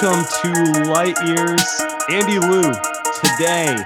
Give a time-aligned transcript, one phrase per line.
[0.00, 1.62] Welcome to Light Years.
[2.08, 2.62] Andy Liu,
[3.20, 3.76] today,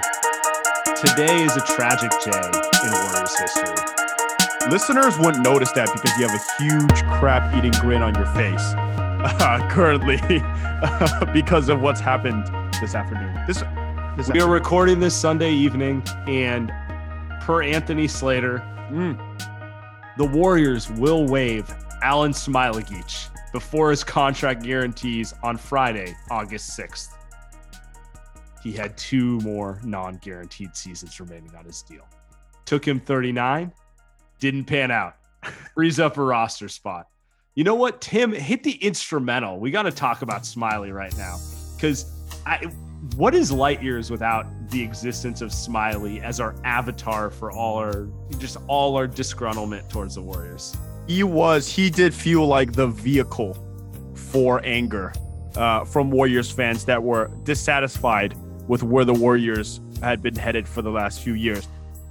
[0.95, 2.51] today is a tragic day
[2.83, 4.69] in Warriors history.
[4.69, 8.61] Listeners wouldn't notice that because you have a huge crap eating grin on your face
[8.75, 10.17] uh, currently
[11.33, 12.45] because of what's happened
[12.79, 13.35] this afternoon.
[13.47, 13.63] This,
[14.15, 16.71] this we are recording this Sunday evening, and
[17.41, 18.59] per Anthony Slater,
[18.91, 19.17] mm,
[20.17, 21.73] the Warriors will waive
[22.03, 27.09] Alen Smailagic before his contract guarantees on Friday, August 6th.
[28.61, 32.07] He had two more non guaranteed seasons remaining on his deal.
[32.65, 33.71] Took him 39,
[34.39, 35.15] didn't pan out.
[35.75, 37.07] Frees up a roster spot.
[37.55, 38.31] You know what, Tim?
[38.31, 39.59] Hit the instrumental.
[39.59, 41.37] We got to talk about Smiley right now
[41.75, 42.05] because
[43.15, 48.07] what is light years without the existence of Smiley as our avatar for all our
[48.39, 50.75] just all our disgruntlement towards the Warriors?
[51.07, 53.57] He was he did feel like the vehicle
[54.15, 55.13] for anger
[55.55, 58.35] uh, from Warriors fans that were dissatisfied
[58.67, 61.67] with where the Warriors had been headed for the last few years.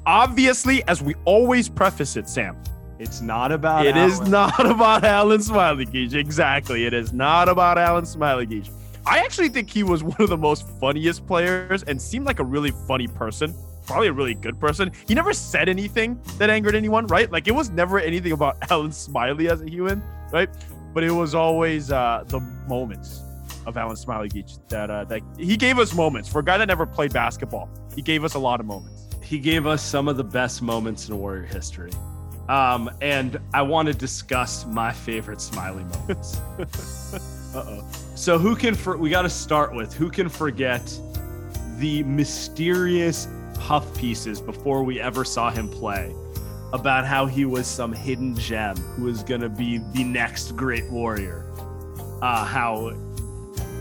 [0.06, 2.56] Obviously, as we always preface it, Sam,
[2.98, 3.86] it's not about.
[3.86, 4.06] It Alen.
[4.06, 6.14] is not about Alen Smailagic.
[6.14, 8.70] Exactly, it is not about Alen Smailagic.
[9.04, 12.44] I actually think he was one of the most funniest players and seemed like a
[12.44, 13.54] really funny person
[13.92, 14.91] probably a really good person.
[15.06, 17.30] He never said anything that angered anyone, right?
[17.30, 20.48] Like it was never anything about Alen Smiley as a human, right?
[20.94, 23.20] But it was always uh, the moments
[23.66, 26.86] of Alen Smailagic that uh, that he gave us moments for a guy that never
[26.86, 27.69] played basketball.
[27.94, 29.08] He gave us a lot of moments.
[29.22, 31.92] He gave us some of the best moments in Warrior history.
[32.48, 36.38] Um, and I want to discuss my favorite Smiley moments.
[37.54, 37.88] uh oh.
[38.14, 40.82] So who can for we got to start with who can forget
[41.78, 43.28] the mysterious
[43.62, 46.12] puff pieces before we ever saw him play
[46.72, 50.90] about how he was some hidden gem who was going to be the next great
[50.90, 51.46] warrior.
[52.20, 52.90] Uh, how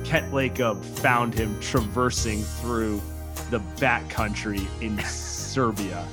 [0.05, 3.01] Kirk Lacob found him traversing through
[3.49, 6.07] the backcountry in Serbia.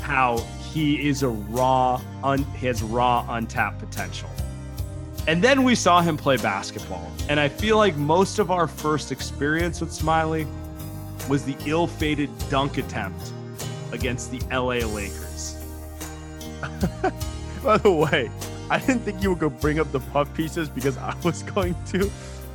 [0.00, 0.38] How
[0.72, 4.30] he is a raw, un, has raw, untapped potential.
[5.28, 7.10] And then we saw him play basketball.
[7.28, 10.46] And I feel like most of our first experience with Smiley
[11.28, 13.32] was the ill fated dunk attempt
[13.92, 15.56] against the LA Lakers.
[17.62, 18.30] By the way,
[18.70, 21.42] I didn't think you were going to bring up the puff pieces because I was
[21.42, 22.10] going to,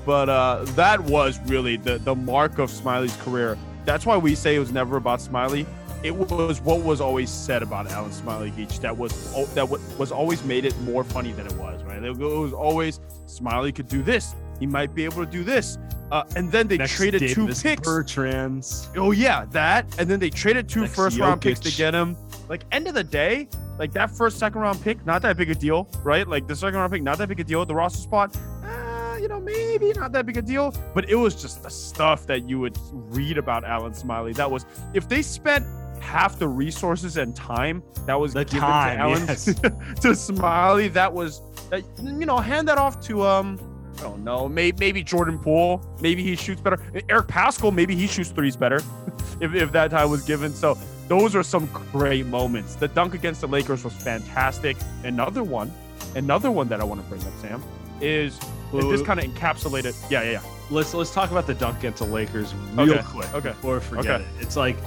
[0.05, 3.57] but uh, that was really the, the mark of Smiley's career.
[3.85, 5.65] That's why we say it was never about Smiley.
[6.03, 10.43] It was what was always said about Alen Smiley Smailagic that was that was always
[10.43, 11.81] made it more funny than it was.
[11.83, 12.03] Right?
[12.03, 14.35] It was always Smiley could do this.
[14.59, 15.77] He might be able to do this.
[16.11, 17.81] Uh, and then they Next traded two picks.
[17.81, 18.89] Bertans.
[18.95, 19.85] Oh yeah, that.
[19.99, 21.21] And then they traded two Next first Jokic.
[21.21, 22.15] round picks to get him.
[22.47, 23.49] Like end of the day,
[23.79, 26.27] like that first second round pick, not that big a deal, right?
[26.27, 27.65] Like the second round pick, not that big a deal.
[27.65, 30.73] The roster spot, uh, you know, maybe not that big a deal.
[30.93, 34.33] But it was just the stuff that you would read about Alen Smiley.
[34.33, 35.65] That was if they spent
[36.01, 39.99] half the resources and time that was the given time, to Alen yes.
[40.01, 41.41] to Smiley, that was
[41.71, 43.59] that you know, hand that off to um
[43.97, 44.47] I don't know.
[44.49, 45.81] Maybe, maybe Jordan Poole.
[46.01, 46.79] Maybe he shoots better.
[47.09, 47.73] Eric Paschall.
[47.73, 48.81] Maybe he shoots threes better,
[49.39, 50.53] if, if that time was given.
[50.53, 50.77] So
[51.07, 52.75] those are some great moments.
[52.75, 54.77] The dunk against the Lakers was fantastic.
[55.03, 55.71] Another one,
[56.15, 57.63] another one that I want to bring up, Sam,
[58.01, 58.39] is
[58.73, 59.95] this kind of encapsulated.
[60.09, 60.41] Yeah, yeah, yeah.
[60.71, 63.03] Let's let's talk about the dunk against the Lakers real okay.
[63.03, 63.49] quick okay.
[63.49, 64.23] before I forget okay.
[64.23, 64.41] it.
[64.41, 64.77] It's like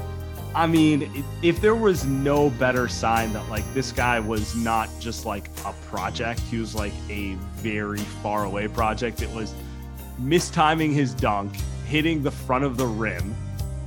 [0.55, 5.25] I mean, if there was no better sign that like this guy was not just
[5.25, 9.23] like a project, he was like a very far away project.
[9.23, 9.55] It was
[10.21, 11.55] mistiming his dunk,
[11.87, 13.35] hitting the front of the rim,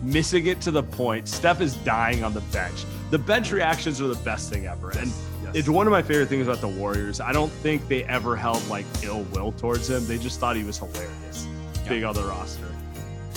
[0.02, 1.28] missing it to the point.
[1.28, 2.86] Steph is dying on the bench.
[3.10, 4.92] The bench reactions are the best thing ever.
[4.92, 5.12] And
[5.44, 5.56] Yes.
[5.56, 7.20] it's one of my favorite things about the Warriors.
[7.20, 10.06] I don't think they ever held like ill will towards him.
[10.08, 11.48] They just thought he was hilarious.
[11.90, 12.68] Big on the roster.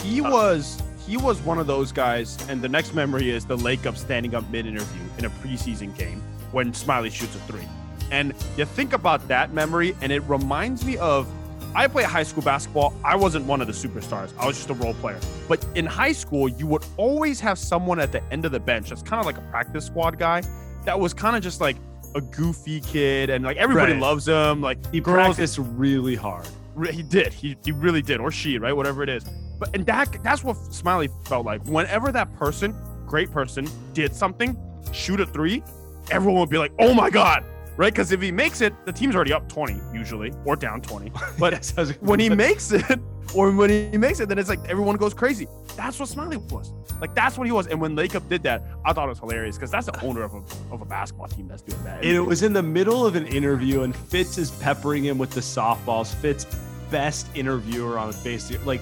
[0.02, 3.56] He Uh, was he was one of those guys, and the next memory is the
[3.56, 6.22] Lacob standing up mid interview in a preseason game
[6.52, 7.66] when Smiley shoots a three.
[8.10, 11.28] And you think about that memory, and it reminds me of
[11.76, 12.94] I played high school basketball.
[13.04, 14.32] I wasn't one of the superstars.
[14.38, 15.18] I was just a role player.
[15.48, 18.90] But in high school, you would always have someone at the end of the bench
[18.90, 20.42] that's kind of like a practice squad guy
[20.84, 21.76] that was kind of just like
[22.14, 24.00] a goofy kid and like everybody Right.
[24.00, 24.60] loves him.
[24.60, 26.46] Like He girls practiced really hard.
[26.90, 27.32] He did.
[27.32, 28.72] He, he really did, or she, right?
[28.74, 29.24] Whatever it is.
[29.58, 31.64] But and that that's what Smiley felt like.
[31.66, 32.74] Whenever that person,
[33.06, 34.56] great person, did something,
[34.92, 35.62] shoot a three,
[36.10, 37.44] everyone would be like, "Oh my god!"
[37.76, 37.92] Right?
[37.92, 41.12] Because if he makes it, the team's already up twenty usually, or down twenty.
[41.38, 43.00] But Yes, when he makes it,
[43.34, 45.46] or when he makes it, then it's like everyone goes crazy.
[45.76, 46.72] That's what Smiley was.
[47.00, 47.66] Like that's what he was.
[47.66, 50.34] And when Lacob did that, I thought it was hilarious because that's the owner of
[50.34, 50.42] a
[50.72, 52.04] of a basketball team that's doing that.
[52.04, 55.30] And it was in the middle of an interview, and Fitz is peppering him with
[55.30, 56.14] the softballs.
[56.14, 56.46] Fitz,
[56.90, 58.50] best interviewer on the face.
[58.64, 58.80] Like,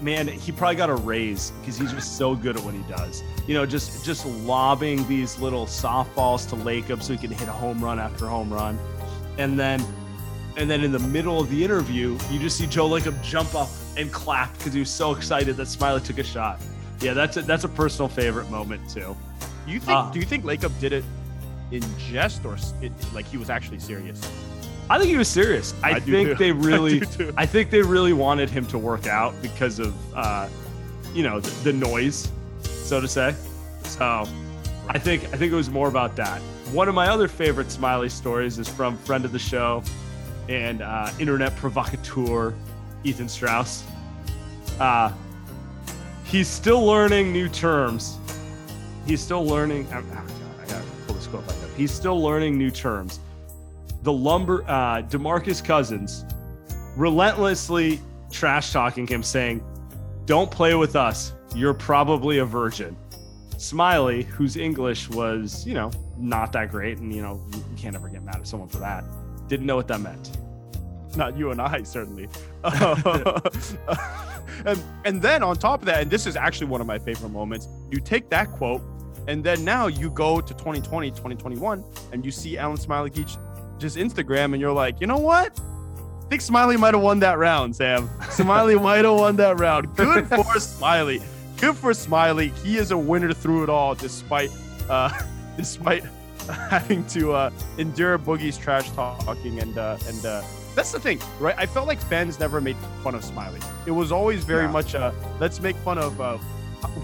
[0.00, 3.22] man, he probably got a raise because he's just so good at what he does.
[3.46, 7.52] You know, just just lobbing these little softballs to Lacob so he can hit a
[7.52, 8.78] home run after home run,
[9.38, 9.84] and then.
[10.58, 13.68] And then in the middle of the interview, you just see Joe Lacob jump up
[13.96, 16.60] and clap because he was so excited that Smiley took a shot.
[17.00, 19.16] Yeah, that's a, that's a personal favorite moment too.
[19.66, 19.96] Do you think?
[19.96, 21.04] Uh, do you think Lacob did it
[21.70, 24.20] in jest or it, like he was actually serious?
[24.90, 25.74] I think he was serious.
[25.84, 27.42] I, I think they really, I.
[27.42, 30.48] I think they really wanted him to work out because of, uh,
[31.14, 32.32] you know, the, the noise,
[32.62, 33.32] so to say.
[33.84, 34.26] So,
[34.88, 36.40] I think I think it was more about that.
[36.72, 39.84] One of my other favorite Smiley stories is from friend of the show
[40.48, 42.54] and uh, internet provocateur
[43.04, 43.84] Ethan Strauss.
[44.80, 45.12] Uh,
[46.24, 48.18] he's still learning new terms.
[49.06, 49.86] He's still learning.
[49.92, 50.30] oh, God,
[50.60, 51.70] I gotta pull this quote back up.
[51.76, 53.20] He's still learning new terms
[54.02, 56.24] the lumber uh demarcus cousins
[56.96, 58.00] relentlessly
[58.30, 59.62] trash talking him saying
[60.24, 62.96] don't play with us you're probably a virgin
[63.56, 68.08] smiley whose english was you know not that great and you know you can't ever
[68.08, 69.04] get mad at someone for that
[69.48, 70.36] didn't know what that meant
[71.16, 72.28] Not you and I, certainly.
[74.64, 77.30] and, and then on top of that, and this is actually one of my favorite
[77.30, 78.82] moments, you take that quote,
[79.26, 83.36] and then now you go to 2020, 2021, and you see Alen Smailagic
[83.78, 85.58] just Instagram, and you're like, you know what?
[85.58, 88.10] I think Smiley might have won that round, Sam.
[88.30, 89.96] Smiley might have won that round.
[89.96, 91.22] Good for Smiley.
[91.56, 92.48] Good for Smiley.
[92.62, 94.50] He is a winner through it all, despite
[94.90, 95.10] uh,
[95.56, 96.04] despite
[96.70, 100.42] having to uh, endure Boogie's trash talking and uh, and uh,
[100.74, 101.54] that's the thing, right?
[101.58, 103.60] I felt like fans never made fun of Smiley.
[103.86, 104.72] It was always very No.
[104.72, 106.36] much uh, let's make fun of uh,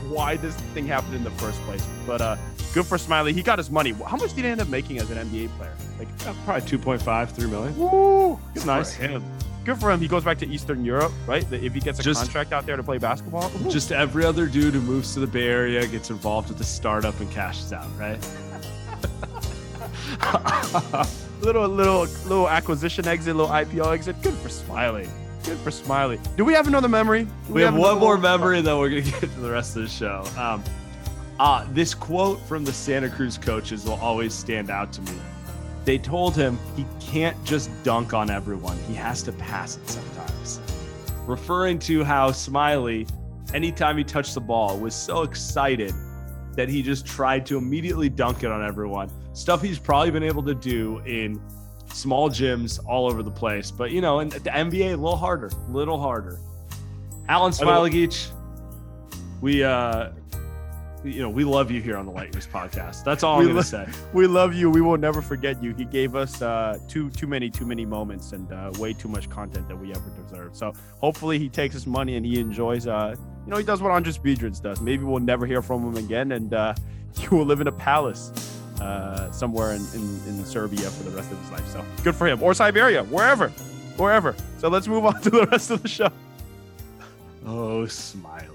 [0.08, 1.84] why this thing happened in the first place.
[2.06, 2.36] But uh,
[2.72, 3.32] good for Smiley.
[3.32, 3.92] He got his money.
[3.92, 5.74] How much did he end up making as an NBA player?
[5.98, 8.96] Like, Uh, probably 2.5 3 million woo, It's good nice.
[8.96, 9.24] For him.
[9.64, 9.98] Good for him.
[10.00, 11.44] He goes back to Eastern Europe, right?
[11.50, 13.70] If he gets a Just- contract out there to play basketball, woo.
[13.70, 17.18] just every other dude who moves to the bay area gets involved with the startup
[17.20, 18.18] and cashes out right
[21.40, 24.20] little little little acquisition exit, little IPO exit.
[24.22, 25.08] Good for Smiley.
[25.44, 26.18] Good for Smiley.
[26.36, 27.24] Do we have another memory?
[27.46, 29.82] Do we have one more memory, and then we're gonna get to the rest of
[29.82, 30.24] the show.
[30.38, 30.64] Um,
[31.38, 35.12] uh, this quote from the Santa Cruz coaches will always stand out to me.
[35.84, 40.60] They told him he can't just dunk on everyone; he has to pass it sometimes.
[41.26, 43.06] Referring to how Smiley,
[43.52, 45.92] anytime he touched the ball, was so excited
[46.54, 49.10] that he just tried to immediately dunk it on everyone.
[49.32, 51.40] Stuff he's probably been able to do in
[51.92, 53.70] small gyms all over the place.
[53.70, 56.38] But you know, in the NBA, a little harder, a little harder.
[57.28, 58.30] Alen Smailagic,
[59.40, 60.10] we uh
[61.04, 63.04] you know, we love you here on the Light Years podcast.
[63.04, 63.86] That's all We I'm gonna lo- say.
[64.14, 64.70] We love you.
[64.70, 65.74] We will never forget you.
[65.74, 69.28] He gave us uh, too too many too many moments and uh, way too much
[69.28, 70.56] content that we ever deserved.
[70.56, 72.86] So hopefully he takes his money and he enjoys.
[72.86, 74.80] Uh, you know, he does what Andris Biedrins does.
[74.80, 76.74] Maybe we'll never hear from him again, and uh,
[77.16, 78.32] he will live in a palace
[78.80, 81.66] uh, somewhere in, in in Serbia for the rest of his life.
[81.68, 83.48] So good for him, or Siberia, wherever,
[83.96, 84.34] wherever.
[84.58, 86.08] So let's move on to the rest of the show.
[87.46, 88.48] Oh, Smiley.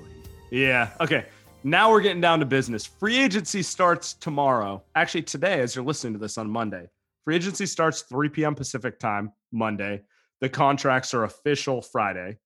[0.52, 0.90] Yeah.
[1.00, 1.26] Okay.
[1.64, 2.86] Now we're getting down to business.
[2.86, 4.82] Free agency starts tomorrow.
[4.96, 6.88] Actually, today, as you're listening to this on Monday.
[7.26, 8.56] Free agency starts 3 p.m.
[8.56, 10.02] Pacific time, Monday.
[10.40, 12.38] The contracts are official Friday.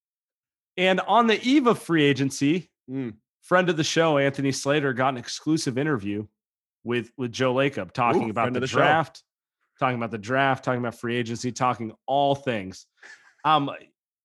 [0.77, 3.15] And on the eve of free agency, Mm.
[3.41, 6.25] friend of the show, Anthony Slater, got an exclusive interview
[6.83, 8.77] with with Joe Lacob talking Ooh, about the, the show.
[8.77, 9.23] draft,
[9.79, 12.85] talking about the draft, talking about free agency, talking all things.
[13.45, 13.71] Um,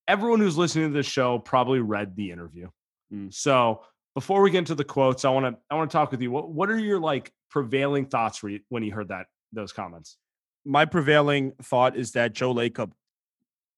[0.09, 2.69] everyone who's listening to this show probably read the interview.
[3.12, 3.33] Mm.
[3.33, 6.21] So before we get into the quotes, I want to I want to talk with
[6.21, 6.31] you.
[6.33, 10.17] What what are your like prevailing thoughts re- when you heard that those comments?
[10.64, 12.90] My prevailing thought is that Joe Lacob,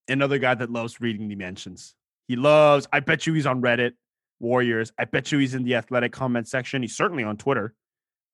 [0.08, 1.94] another guy that loves reading the mentions.
[2.30, 3.94] He loves, I bet you he's on Reddit,
[4.38, 4.92] Warriors.
[4.96, 6.80] I bet you he's in the athletic comment section.
[6.80, 7.75] He's certainly on Twitter.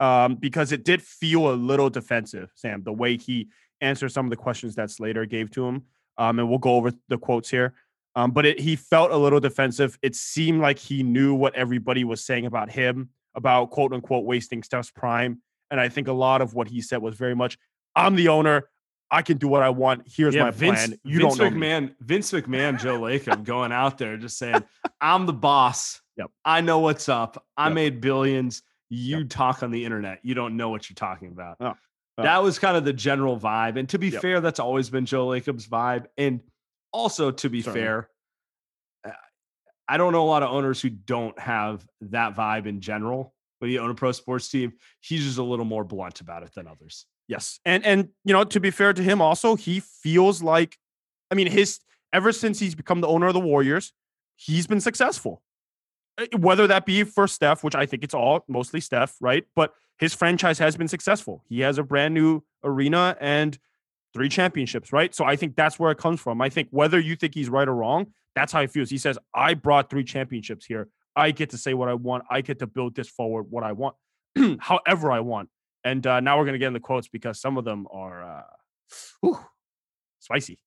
[0.01, 3.49] Um, because it did feel a little defensive, Sam, the way he
[3.81, 5.85] answered some of the questions that Slater gave to him.
[6.19, 7.73] Um, and we'll go over the quotes here.
[8.15, 9.99] Um, but it, he felt a little defensive.
[10.03, 14.63] It seemed like he knew what everybody was saying about him, about quote unquote wasting
[14.63, 15.41] Steph's prime.
[15.71, 17.57] And I think a lot of what he said was very much,
[17.95, 18.69] I'm the owner.
[19.11, 20.03] I can do what I want.
[20.07, 20.99] Here's my Vince, plan.
[21.05, 21.67] You Vince don't know me.
[21.67, 24.65] McMahon, Vince McMahon, Joe Lacob going out there just saying,
[25.01, 26.01] "I'm the boss.
[26.17, 26.31] Yep.
[26.45, 27.45] I know what's up.
[27.57, 27.75] I Yep.
[27.75, 28.63] made billions.
[28.89, 30.21] You talk on the internet.
[30.23, 31.75] You don't know what you're talking about." Oh,
[32.19, 32.23] oh.
[32.23, 33.79] That was kind of the general vibe.
[33.79, 34.23] And to be Yep.
[34.23, 36.07] fair, that's always been Joe Lacob's vibe.
[36.17, 36.41] And
[36.93, 37.81] also, to be Certainly.
[37.81, 38.11] fair,
[39.07, 39.11] uh,
[39.87, 43.35] I don't know a lot of owners who don't have that vibe in general.
[43.61, 46.53] When you own a pro sports team, he's just a little more blunt about it
[46.55, 47.07] than others.
[47.29, 47.61] Yes.
[47.65, 50.79] And and you know, to be fair to him also, he feels like
[51.31, 51.81] I mean, his
[52.13, 53.93] ever since he's become the owner of the Warriors,
[54.37, 55.43] he's been successful.
[56.19, 59.45] Uh, Whether that be for Steph, which I think it's all mostly Steph, right?
[59.55, 61.43] But his franchise has been successful.
[61.49, 63.59] He has a brand new arena and
[64.13, 65.15] three championships, right?
[65.15, 66.41] So I think that's where it comes from.
[66.41, 68.91] I think whether you think he's right or wrong, that's how he feels.
[68.91, 70.89] He says, I brought three championships here.
[71.15, 72.25] I get to say what I want.
[72.31, 73.97] I get to build this forward what I want,
[74.61, 75.49] however I want.
[75.87, 78.25] And uh, now we're going to get in the quotes because some of them are
[78.25, 78.43] uh,
[79.21, 79.39] whew,
[80.19, 80.59] spicy.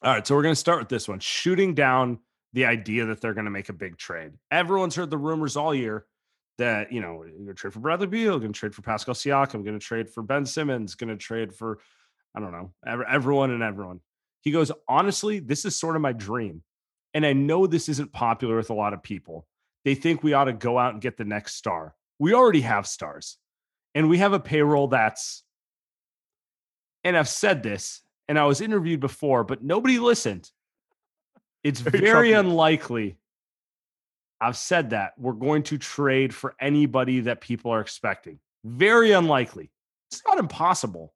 [0.00, 2.20] All right, so we're going to start with this one shooting down
[2.52, 4.30] the idea that they're going to make a big trade.
[4.52, 6.06] Everyone's heard the rumors all year
[6.58, 9.16] that, you know, you're going to trade for Bradley Beal, going to trade for Pascal
[9.16, 11.80] Siakam, going to trade for Ben Simmons, going to trade for,
[12.32, 13.98] I don't know, everyone and everyone.
[14.42, 16.62] He goes, honestly, this is sort of my dream.
[17.12, 19.48] And I know this isn't popular with a lot of people.
[19.84, 21.96] They think we ought to go out and get the next star.
[22.20, 23.36] We already have stars,
[23.98, 25.42] and we have a payroll that's,
[27.02, 30.48] and I've said this, and I was interviewed before, but nobody listened.
[31.64, 33.18] It's Very very unlikely.
[34.40, 38.38] I've said that we're going to trade for anybody that people are expecting.
[38.64, 39.72] Very unlikely.
[40.12, 41.12] It's not impossible.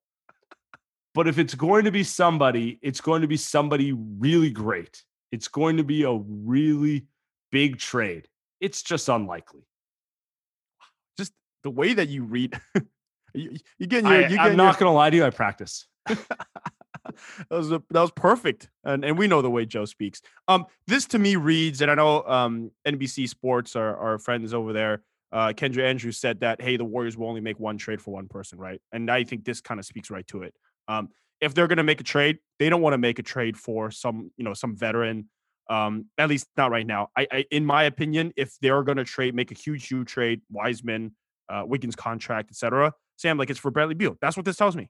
[1.14, 5.04] But if it's going to be somebody, it's going to be somebody really great.
[5.30, 7.06] It's going to be a really
[7.52, 8.26] big trade.
[8.58, 9.62] It's just unlikely.
[11.62, 12.58] The way that you read.
[13.34, 15.24] you, you getting I, your, you I'm getting not going to lie to you.
[15.24, 15.86] I practice.
[16.06, 20.22] that was a, that was perfect, and and we know the way Joe speaks.
[20.48, 24.72] Um, this to me reads, and I know um NBC Sports, our our friends over
[24.72, 25.02] there,
[25.32, 28.28] uh, Kendra Andrews said that hey, the Warriors will only make one trade for one
[28.28, 28.80] person, right?
[28.92, 30.54] And I think this kind of speaks right to it.
[30.88, 31.08] Um,
[31.40, 34.30] if they're gonna make a trade, they don't want to make a trade for some
[34.36, 35.28] you know some veteran.
[35.70, 37.08] Um, at least not right now.
[37.16, 41.14] I, I in my opinion, if they're gonna trade, make a huge huge trade, Wiseman,
[41.48, 42.92] uh, Wiggins contract, etc.
[43.16, 44.16] Sam, like it's for Bradley Beal.
[44.20, 44.88] That's what this tells me.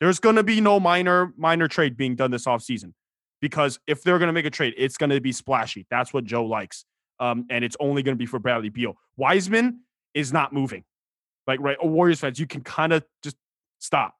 [0.00, 2.92] There's going to be no minor minor trade being done this offseason
[3.40, 5.86] because if they're going to make a trade, it's going to be splashy.
[5.90, 6.84] That's what Joe likes.
[7.18, 8.94] Um, and it's only going to be for Bradley Beal.
[9.16, 9.80] Wiseman
[10.14, 10.84] is not moving.
[11.46, 13.36] Like, right, A Warriors fans, you can kind of just
[13.78, 14.14] stop.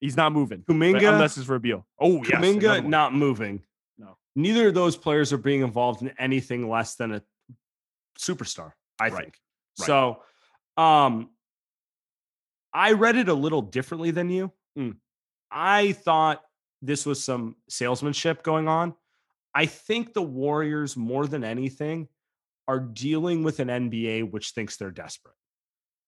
[0.00, 0.64] He's not moving.
[0.66, 1.86] right, Kuminga, unless it's for Beal.
[2.00, 2.30] Oh, yes.
[2.42, 3.62] Kuminga not moving.
[3.98, 4.16] No.
[4.34, 7.22] Neither of those players are being involved in anything less than a
[8.18, 9.24] superstar, I Right.
[9.24, 9.38] think.
[9.78, 9.86] Right.
[9.86, 10.22] So
[10.76, 11.30] um
[12.72, 14.52] I read it a little differently than you.
[14.78, 14.96] Mm.
[15.50, 16.42] I thought
[16.82, 18.94] this was some salesmanship going on.
[19.54, 22.06] I think the Warriors, more than anything,
[22.68, 25.34] are dealing with an NBA which thinks they're desperate.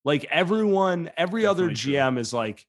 [0.04, 1.92] Like everyone, every other Definitely true.
[1.94, 2.64] GM is like,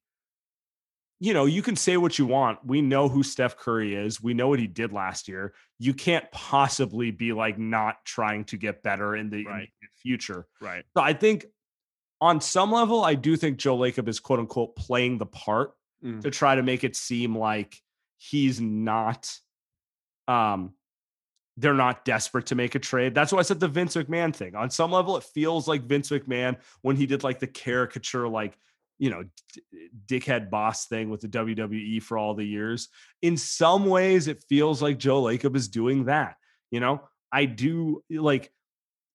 [1.20, 2.66] you know, you can say what you want.
[2.66, 4.22] We know who Steph Curry is.
[4.22, 5.54] We know what he did last year.
[5.80, 9.54] You can't possibly be like not trying to get better in the Right.
[9.54, 10.48] immediate future.
[10.60, 10.84] Right.
[10.98, 11.46] So I think
[12.24, 16.22] on some level, I do think Joe Lacob is quote unquote playing the part Mm.
[16.22, 17.82] to try to make it seem like
[18.18, 19.32] he's not
[20.28, 20.74] um
[21.56, 23.14] they're not desperate to make a trade.
[23.16, 24.54] That's why I said the Vince McMahon thing.
[24.56, 28.58] On some level, it feels like Vince McMahon when he did like the caricature, like,
[28.98, 29.62] you know, d-
[30.08, 32.90] dickhead boss thing with the WWE for all the years.
[33.22, 36.36] In some ways, it feels like Joe Lacob is doing that.
[36.72, 37.02] You know,
[37.32, 38.52] I do like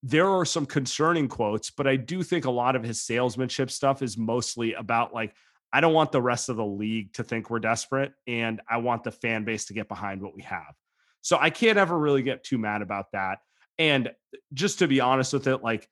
[0.02, 4.02] there are some concerning quotes, but I do think a lot of his salesmanship stuff
[4.02, 5.34] is mostly about like,
[5.72, 9.04] I don't want the rest of the league to think we're desperate, and I want
[9.04, 10.74] the fan base to get behind what we have.
[11.20, 13.38] So I can't ever really get too mad about that.
[13.78, 14.10] And
[14.54, 15.88] just to be honest with it, like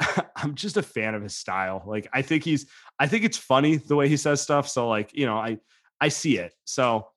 [0.36, 1.82] I'm just a fan of his style.
[1.86, 2.66] Like I think he's
[2.98, 4.68] I think it's funny the way he says stuff.
[4.68, 5.58] So like, you know, I
[6.00, 6.54] I see it.
[6.64, 7.08] So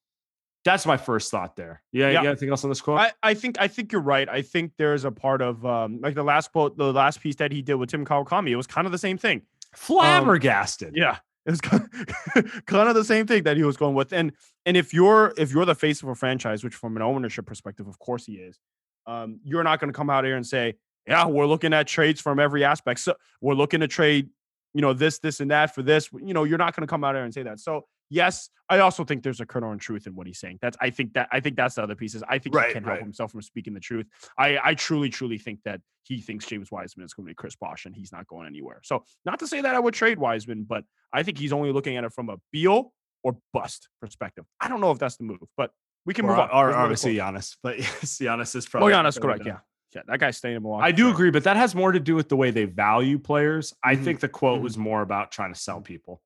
[0.63, 1.82] that's my first thought there.
[1.91, 2.24] Yeah, yeah.
[2.24, 3.00] anything else on this quote?
[3.00, 4.30] I, I think I think you're right.
[4.30, 7.51] I think there's a part of um like the last quote, the last piece that
[7.51, 9.41] he did with Tim Kawakami, it was kind of the same thing.
[9.75, 10.89] Flabbergasted.
[10.89, 11.18] Um, yeah.
[11.46, 11.89] It was kind
[12.36, 14.13] of, kind of the same thing that he was going with.
[14.13, 14.34] And
[14.65, 17.88] and if you're if you're the face of a franchise, which from an ownership perspective,
[17.88, 18.60] of course he is,
[19.08, 20.75] um, you're not going to come out here and say,
[21.08, 23.00] yeah, we're looking at trades from every aspect.
[23.00, 24.30] So we're looking to trade,
[24.74, 26.10] you know, this, this, and that for this.
[26.13, 27.60] You know, you're not going to come out here and say that.
[27.60, 30.60] So yes, I also think there's a kernel of truth in what he's saying.
[30.62, 32.24] That's I think that I think that's the other pieces.
[32.27, 32.94] I think right, he can right.
[32.94, 34.06] help himself from speaking the truth.
[34.38, 37.56] I I truly truly think that he thinks James Wiseman is going to be Chris
[37.56, 38.82] Bosh and he's not going anywhere.
[38.84, 41.98] So not to say that I would trade Wiseman, but I think he's only looking
[41.98, 44.46] at it from a Beal or bust perspective.
[44.60, 45.72] I don't know if that's the move, but
[46.06, 46.50] we can or, move on.
[46.51, 48.94] Or, obviously Giannis, but yes, Giannis is probably.
[48.94, 49.46] Oh, Giannis, correct.
[49.46, 49.58] Yeah.
[49.94, 50.86] Yeah, that guy's staying in Milwaukee.
[50.86, 53.74] I do agree, but that has more to do with the way they value players.
[53.84, 54.06] I mm-hmm.
[54.06, 54.63] think the quote mm-hmm.
[54.63, 56.22] was more about trying to sell people.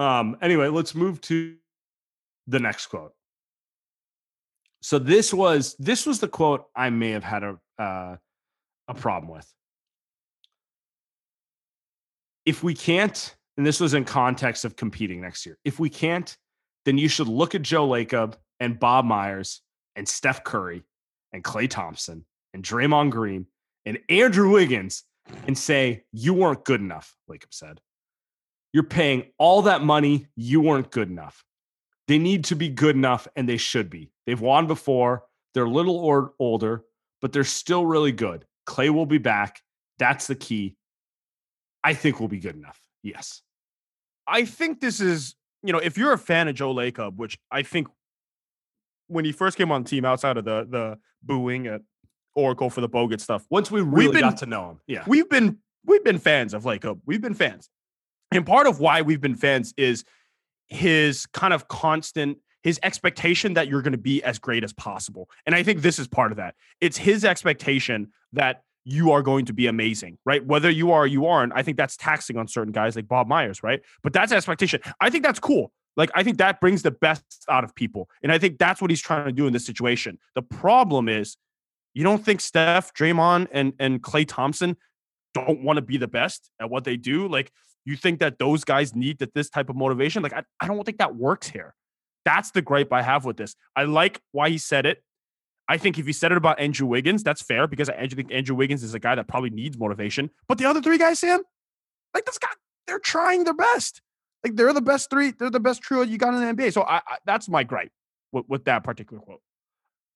[0.00, 1.56] Um, anyway, let's move to
[2.46, 3.12] the next quote.
[4.80, 8.16] So this was this was the quote I may have had a uh,
[8.88, 9.46] a problem with.
[12.46, 16.34] If we can't, and this was in context of competing next year, if we can't,
[16.86, 19.60] then you should look at Joe Lacob and Bob Myers
[19.96, 20.82] and Steph Curry
[21.34, 23.46] and Klay Thompson and Draymond Green
[23.84, 25.04] and Andrew Wiggins
[25.46, 27.82] and say, You weren't good enough, Lacob said.
[28.72, 30.26] You're paying all that money.
[30.36, 31.44] You weren't good enough.
[32.08, 34.10] They need to be good enough, and they should be.
[34.26, 35.24] They've won before.
[35.54, 36.84] They're a little or older,
[37.20, 38.44] but they're still really good.
[38.68, 39.60] Klay will be back.
[39.98, 40.76] That's the key.
[41.82, 42.80] I think we'll be good enough.
[43.02, 43.42] Yes.
[44.26, 47.62] I think this is, you know, if you're a fan of Joe Lacob, which I
[47.62, 47.88] think
[49.10, 51.82] when he first came on the team outside of the the booing at
[52.34, 53.44] Oracle for the Bogut stuff.
[53.50, 56.62] Once we really been, got to know him, yeah, we've been we've been fans of
[56.62, 57.00] Lacob.
[57.06, 57.68] We've been fans,
[58.30, 60.04] and part of why we've been fans is
[60.68, 65.30] his kind of constant his expectation that you're going to be as great as possible.
[65.46, 66.54] And I think this is part of that.
[66.80, 70.44] It's his expectation that you are going to be amazing, right?
[70.44, 73.26] Whether you are or you aren't, I think that's taxing on certain guys like Bob
[73.28, 73.80] Myers, right?
[74.02, 74.80] But that's expectation.
[75.00, 75.72] I think that's cool.
[75.96, 78.08] Like, I think that brings the best out of people.
[78.22, 80.18] And I think that's what he's trying to do in this situation.
[80.34, 81.36] The problem is,
[81.92, 84.76] you don't think Steph, Draymond, and, and Klay Thompson
[85.34, 87.26] don't want to be the best at what they do?
[87.26, 87.52] Like,
[87.84, 90.22] you think that those guys need that this type of motivation?
[90.22, 91.74] Like, I, I don't think that works here.
[92.24, 93.54] That's the gripe I have with this.
[93.74, 95.02] I like why he said it.
[95.68, 98.56] I think if he said it about Andrew Wiggins, that's fair because I think Andrew
[98.56, 100.30] Wiggins is a guy that probably needs motivation.
[100.48, 101.42] But the other three guys, Sam,
[102.12, 102.48] like this guy,
[102.86, 104.02] they're trying their best.
[104.42, 106.72] Like they're the best three, they're the best trio you got in the NBA.
[106.72, 107.92] So I, I that's my gripe
[108.32, 109.40] with, with that particular quote.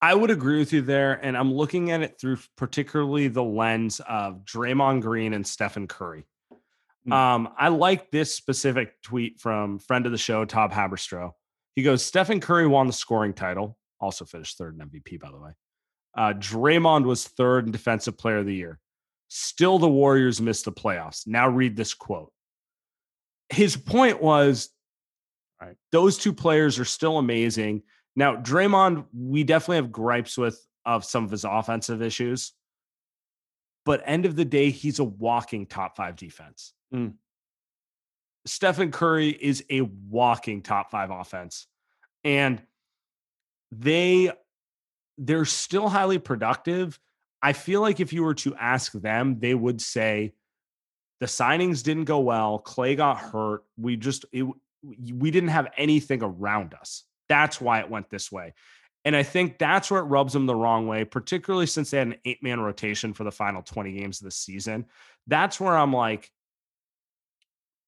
[0.03, 4.01] I would agree with you there, and I'm looking at it through particularly the lens
[4.07, 6.27] of Draymond Green and Stephen Curry.
[7.09, 7.13] Mm.
[7.13, 11.33] Um, I like this specific tweet from friend of the show, Tom Haberstroh.
[11.77, 15.39] He goes, Stephen Curry won the scoring title, also finished third in MVP, by the
[15.39, 15.51] way.
[16.17, 18.79] Uh, Draymond was third in defensive player of the year.
[19.29, 21.27] Still, the Warriors missed the playoffs.
[21.27, 22.33] Now, read this quote
[23.49, 24.71] his point was
[25.61, 27.83] right, those two players are still amazing.
[28.17, 32.53] Now, Draymond, we definitely have gripes with of some of his offensive issues.
[33.85, 36.73] But end of the day, he's a walking top five defense.
[36.95, 37.15] Mm.
[38.47, 41.67] Stephen Curry is a walking top five offense.
[42.23, 42.63] And
[43.71, 44.31] they
[45.19, 46.99] they're still highly productive.
[47.43, 50.33] I feel like if you were to ask them, they would say
[51.21, 52.61] the signings didn't go well.
[52.65, 53.65] Klay got hurt.
[53.77, 54.47] We just it,
[54.83, 57.05] we didn't have anything around us.
[57.29, 58.55] That's why it went this way.
[59.05, 62.09] And I think that's where it rubs them the wrong way, particularly since they had
[62.09, 64.87] an eight man rotation for the final 20 games of the season.
[65.27, 66.31] That's where I'm like,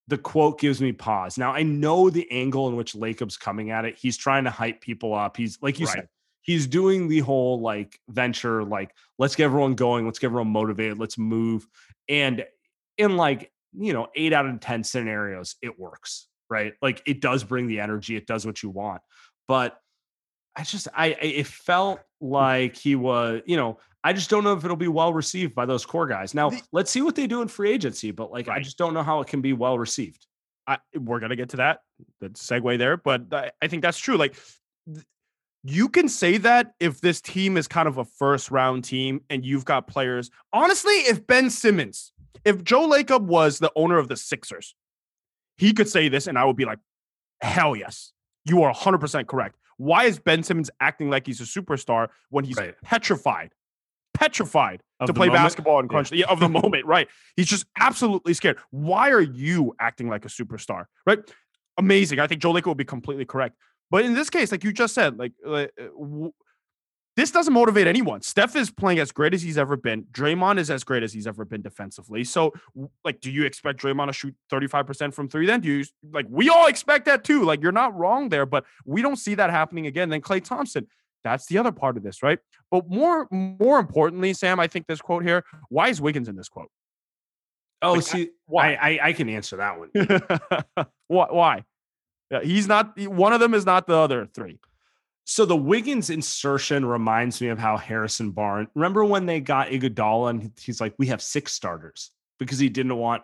[0.07, 1.37] the quote gives me pause.
[1.37, 3.97] Now, I know the angle in which Lacob's coming at it.
[3.97, 5.35] He's trying to hype people up.
[5.35, 5.95] He's, like you right.
[5.95, 6.07] said,
[6.41, 10.97] he's doing the whole like venture, like, let's get everyone going, let's get everyone motivated,
[10.97, 11.67] let's move.
[12.07, 12.45] And
[12.97, 16.73] in like, you know, eight out of 10 scenarios, it works, right?
[16.81, 19.01] Like it does bring the energy, it does what you want.
[19.47, 19.77] But
[20.57, 24.65] I just, I, it felt like he was, you know, I just don't know if
[24.65, 26.33] it'll be well received by those core guys.
[26.33, 28.59] Now, the, let's see what they do in free agency, but like, right.
[28.59, 30.25] I just don't know how it can be well received.
[30.65, 31.79] I, we're gonna get to that.
[32.19, 34.17] The segue there, but I, I think that's true.
[34.17, 34.35] Like,
[34.91, 35.05] th-
[35.63, 39.45] you can say that if this team is kind of a first round team and
[39.45, 40.29] you've got players.
[40.53, 42.11] Honestly, if Ben Simmons
[42.47, 44.73] if Joe Lacob was the owner of the Sixers,
[45.57, 46.79] he could say this and I would be like,
[47.41, 48.13] hell yes.
[48.45, 49.57] You are 100% correct.
[49.77, 52.75] Why is Ben Simmons acting like he's a superstar when he's right.
[52.83, 53.53] petrified,
[54.13, 55.43] petrified Of to play moment?
[55.43, 57.07] basketball and crunch yeah, of the moment, right?
[57.35, 58.57] He's just absolutely scared.
[58.71, 61.19] Why are you acting like a superstar, right?
[61.77, 62.19] Amazing.
[62.19, 63.55] I think Joe Lacob will be completely correct.
[63.89, 66.33] But in this case, like you just said, like, like, uh, w-
[67.17, 68.21] this doesn't motivate anyone.
[68.21, 70.03] Steph is playing as great as he's ever been.
[70.11, 72.23] Draymond is as great as he's ever been defensively.
[72.23, 72.53] So,
[73.03, 75.59] like, do you expect Draymond to shoot 35% from three then?
[75.59, 77.43] Do you, like, we all expect that too.
[77.43, 80.09] Like, you're not wrong there, but we don't see that happening again.
[80.09, 80.85] Then Klay Thompson,
[81.23, 82.37] that's the other part of this, right?
[82.69, 86.49] But more, more importantly, Sam, I think this quote here, why is Wiggins in this
[86.49, 86.69] quote?
[87.81, 88.75] Oh, Like, see, why?
[88.75, 89.89] I, I I can answer that one.
[91.07, 91.27] why?
[91.31, 91.63] Why?
[92.29, 94.59] Yeah, he's not, one of them is not the other three.
[95.29, 98.69] So the Wiggins insertion reminds me of how Harrison Barnes.
[98.75, 102.95] Remember when they got Iguodala and he's like, "We have six starters," because he didn't
[102.95, 103.23] want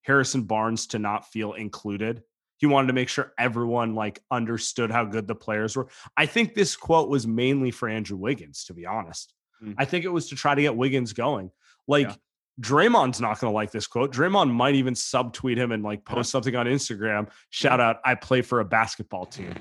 [0.00, 2.22] Harrison Barnes to not feel included.
[2.56, 5.88] He wanted to make sure everyone like understood how good the players were.
[6.16, 9.34] I think this quote was mainly for Andrew Wiggins, to be honest.
[9.62, 9.74] Mm.
[9.76, 11.50] I think it was to try to get Wiggins going.
[11.86, 12.14] Like Yeah.
[12.62, 14.10] Draymond's not going to like this quote.
[14.10, 17.28] Draymond might even subtweet him and like post something on Instagram.
[17.50, 19.52] Shout out, I play for a basketball team.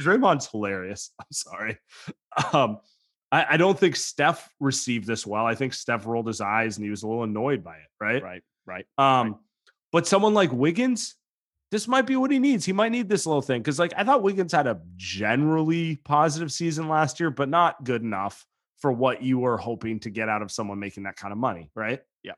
[0.00, 1.12] Draymond's hilarious.
[1.20, 1.78] I'm sorry.
[2.52, 2.78] Um,
[3.32, 5.46] I, I don't think Steph received this well.
[5.46, 8.22] I think Steph rolled his eyes and he was a little annoyed by it, right?
[8.22, 8.86] Right, right.
[8.98, 9.38] Um,
[9.92, 11.14] but someone like Wiggins,
[11.70, 12.64] this might be what he needs.
[12.64, 16.50] He might need this little thing because, like, I thought Wiggins had a generally positive
[16.50, 18.44] season last year, but not good enough
[18.78, 21.70] for what you were hoping to get out of someone making that kind of money,
[21.74, 22.00] right?
[22.24, 22.32] Yeah.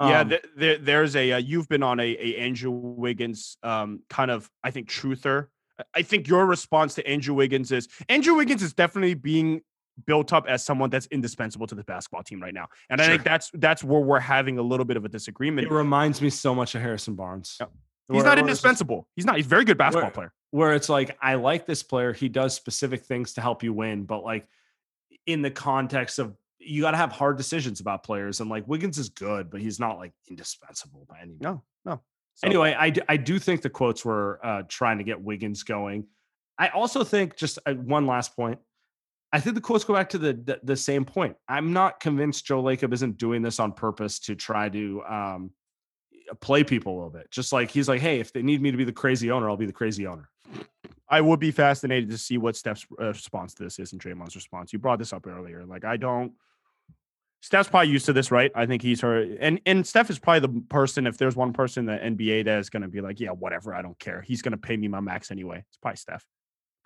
[0.00, 4.30] yeah, Um, th- there's a uh, you've been on a, a Andrew Wiggins um, kind
[4.30, 5.48] of I think truther.
[5.94, 9.62] I- think your response to Andrew Wiggins is Andrew Wiggins is definitely being
[10.06, 13.22] built up as someone that's indispensable to the basketball team right now, and I think
[13.24, 15.66] that's that's where we're having a little bit of a disagreement.
[15.68, 17.58] it reminds me so much of Harrison Barnes.
[17.58, 19.08] He's not where just- indispensable.
[19.16, 19.36] He's not.
[19.36, 20.32] He's a very good basketball Where- player.
[20.50, 22.12] where it's like I like this player.
[22.12, 24.46] He does specific things to help you win, but like
[25.26, 28.40] in the context of you got to have hard decisions about players.
[28.40, 31.40] And like Wiggins is good, but he's not like indispensable by any means.
[31.42, 32.00] No, no.
[32.34, 36.06] So- Anyway, I do think the quotes were uh, trying to get Wiggins going.
[36.58, 38.58] I also think just uh, one last point.
[39.32, 41.36] I think the quotes go back to the, the the same point.
[41.48, 45.50] I'm not convinced Joe Lacob isn't doing this on purpose to try to um,
[46.40, 47.30] play people a little bit.
[47.32, 49.56] Just like he's like, hey, if they need me to be the crazy owner, I'll
[49.56, 50.28] be the crazy owner.
[51.08, 54.36] I would be fascinated to see what Steph's uh, response to this is and Draymond's
[54.36, 54.72] response.
[54.72, 55.64] You brought this up earlier.
[55.66, 56.32] Like, I don't.
[57.44, 58.50] Steph's probably used to this, right?
[58.54, 61.06] I think he's her, and and Steph is probably the person.
[61.06, 63.74] If there's one person in the NBA that is going to be like, yeah, whatever,
[63.74, 64.22] I don't care.
[64.22, 65.62] He's going to pay me my max anyway.
[65.68, 66.24] It's probably Steph.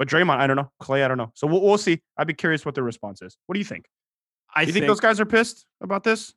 [0.01, 0.69] But Draymond, I don't know.
[0.83, 1.31] Klay, I don't know.
[1.35, 2.03] So we'll, we'll see.
[2.17, 3.37] I'd be curious what their response is.
[3.47, 3.87] What do you think?
[4.53, 6.35] I you think, those guys are pissed about this?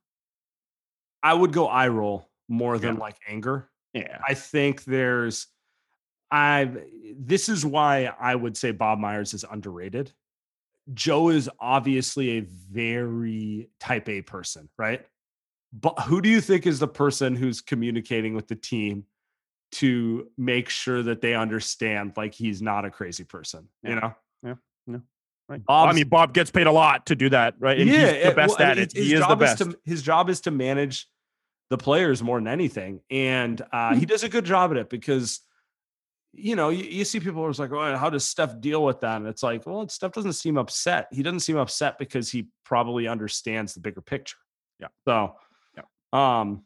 [1.23, 3.01] I would go eye roll more than Yeah.
[3.01, 3.71] like anger.
[3.95, 4.19] Yeah.
[4.27, 5.47] I think there's
[6.29, 6.69] I
[7.17, 10.13] this is why I would say Bob Myers is underrated.
[10.94, 15.06] Joe is obviously a very type A person, right?
[15.74, 19.06] But who do you think is the person who's communicating with the team
[19.74, 24.13] to make sure that they understand like he's not a crazy person, you know?
[24.44, 24.56] Yeah.
[24.86, 25.02] know?
[25.48, 25.62] Right.
[25.67, 27.80] I mean, Bob gets paid a lot to do that, right?
[27.80, 28.94] And he's yeah, the best well, at it.
[28.94, 29.58] his He is the best.
[29.60, 31.08] to, his job is to manage
[31.70, 35.41] the players more than anything, and uh, he does a good job at it because
[36.34, 39.17] you know you, you see people who's like, "Oh, how does Steph deal with that?"
[39.17, 41.08] And it's like, well, Steph doesn't seem upset.
[41.12, 44.38] He doesn't seem upset because he probably understands the bigger picture.
[44.80, 44.88] Yeah.
[45.06, 45.36] So,
[45.76, 45.84] Yeah.
[46.13, 46.63] um,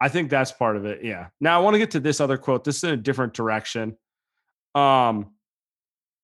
[0.00, 1.04] I think that's part of it.
[1.04, 1.28] Yeah.
[1.40, 2.64] Now I want to get to this other quote.
[2.64, 3.96] This is in a different direction.
[4.74, 5.34] Um,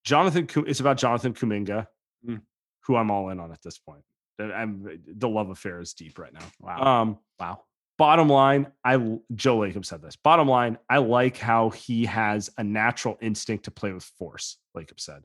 [0.05, 1.87] Jonathan, it's about Jonathan Kuminga,
[2.27, 2.41] Mm.
[2.87, 4.03] who I'm all in on at this point.
[4.41, 6.45] I'm, the love affair is deep right now.
[6.61, 7.03] Wow.
[7.03, 7.63] Um, wow.
[7.99, 8.97] Bottom line, I
[9.35, 10.17] Joe Lacob said this.
[10.17, 14.57] Bottom line, I like how he has a natural instinct to play with force.
[14.77, 15.25] Lacob said.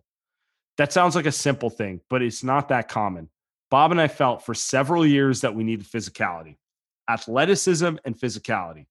[0.78, 3.30] That sounds like a simple thing, but it's not that common.
[3.70, 6.58] Bob and I felt for several years that we needed physicality,
[7.10, 8.88] athleticism, and physicality.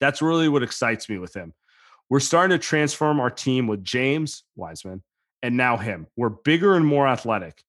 [0.00, 1.52] That's really what excites me with him.
[2.08, 5.02] We're starting to transform our team with James Wiseman
[5.42, 6.06] and now him.
[6.16, 7.62] We're bigger and more athletic.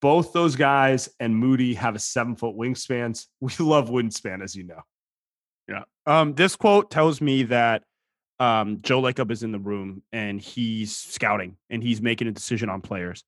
[0.00, 3.26] Both those guys and Moody have a seven foot wingspans.
[3.40, 4.82] We love wingspan, as you know.
[5.68, 5.82] Yeah.
[6.06, 7.84] Um, this quote tells me that
[8.38, 12.68] um, Joe Lacob is in the room and he's scouting and he's making a decision
[12.68, 13.22] on players.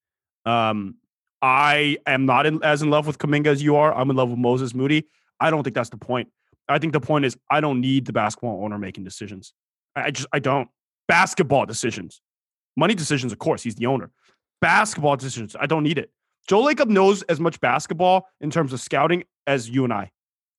[0.47, 0.97] Um,
[1.43, 3.95] I am not in, as in love with Kuminga as you are.
[3.95, 5.07] I'm in love with Moses Moody.
[5.39, 6.29] I don't think that's the point.
[6.69, 9.53] I think the point is I don't need the basketball owner making decisions.
[9.95, 10.69] I I just I don't.
[11.09, 12.23] Basketball decisions,
[12.77, 14.11] money decisions, of course, he's the owner.
[14.61, 16.11] Basketball decisions, I don't need it.
[16.48, 20.11] Joe Lacob knows as much basketball in terms of scouting as you and I.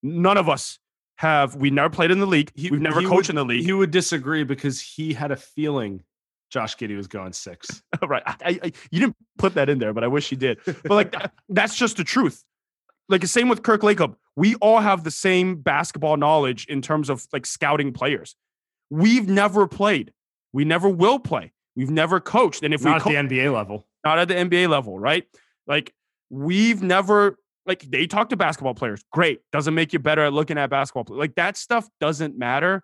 [0.01, 0.79] None of us
[1.17, 1.55] have.
[1.55, 2.51] We never played in the league.
[2.55, 3.63] He- We've never he coached would- in the league.
[3.65, 6.03] He would disagree because he had a feeling
[6.49, 7.81] Josh Giddey was going six.
[8.07, 8.23] right.
[8.25, 10.59] I, I, you didn't put that in there, but I wish you did.
[10.65, 12.43] But like that, that's just the truth.
[13.09, 14.15] Like the same with Kirk Lacob.
[14.35, 18.35] We all have the same basketball knowledge in terms of like scouting players.
[18.89, 20.13] We've never played.
[20.53, 21.51] We never will play.
[21.75, 22.63] We've never coached.
[22.63, 25.25] And if not we at co- the NBA level, not at the NBA level, right?
[25.67, 25.93] Like
[26.29, 29.03] we've never like they talk to basketball players.
[29.11, 29.39] Great.
[29.51, 31.17] Doesn't make you better at looking at basketball.
[31.17, 32.83] Like that stuff doesn't matter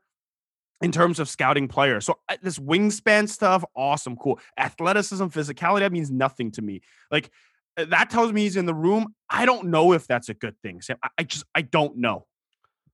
[0.82, 2.06] in terms of scouting players.
[2.06, 4.39] So this wingspan stuff, awesome, cool.
[4.58, 6.82] Athleticism, physicality, that means nothing to me.
[7.12, 7.30] Like
[7.78, 9.13] uh, that tells me he's in the room.
[9.30, 10.82] I don't know if that's a good thing.
[10.82, 10.98] Sam.
[11.18, 12.26] I just I don't know.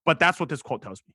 [0.06, 1.14] But that's what this quote tells me.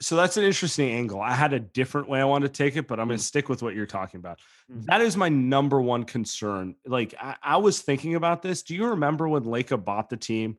[0.00, 1.20] So that's an interesting angle.
[1.22, 3.48] I had a different way I wanted to take it, but I'm going to stick
[3.48, 4.40] with what you're talking about.
[4.70, 4.84] Mhm.
[4.86, 6.74] That is my number one concern.
[6.86, 8.62] Like I, I was thinking about this.
[8.62, 10.58] Do you remember when Lacob bought the team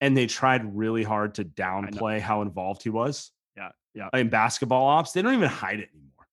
[0.00, 4.08] and they tried really hard to downplay how involved he was Yeah, yeah.
[4.18, 5.12] in basketball ops?
[5.12, 6.26] They don't even hide it anymore.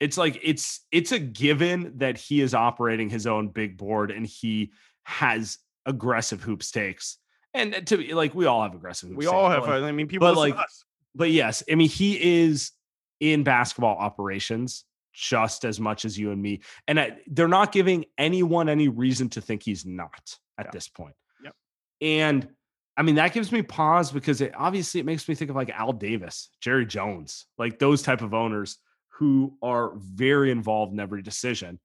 [0.00, 4.26] It's like it's it's a given that he is operating his own big board and
[4.26, 4.72] he
[5.04, 7.18] has aggressive hoop stakes.
[7.54, 9.62] And to be like we all have aggressive We all have.
[9.62, 10.84] like, I mean, people but, like, us.
[11.14, 12.72] But yes, I mean, he is
[13.20, 16.60] in basketball operations just as much as you and me.
[16.88, 20.70] And I, they're not giving anyone any reason to think he's not at Yeah.
[20.72, 21.14] this point.
[21.44, 21.54] Yep.
[22.00, 22.48] And
[22.96, 25.70] I mean, that gives me pause because it obviously it makes me think of like
[25.70, 28.78] Al Davis, Jerry Jones, like those type of owners
[29.18, 31.78] who are very involved in every decision.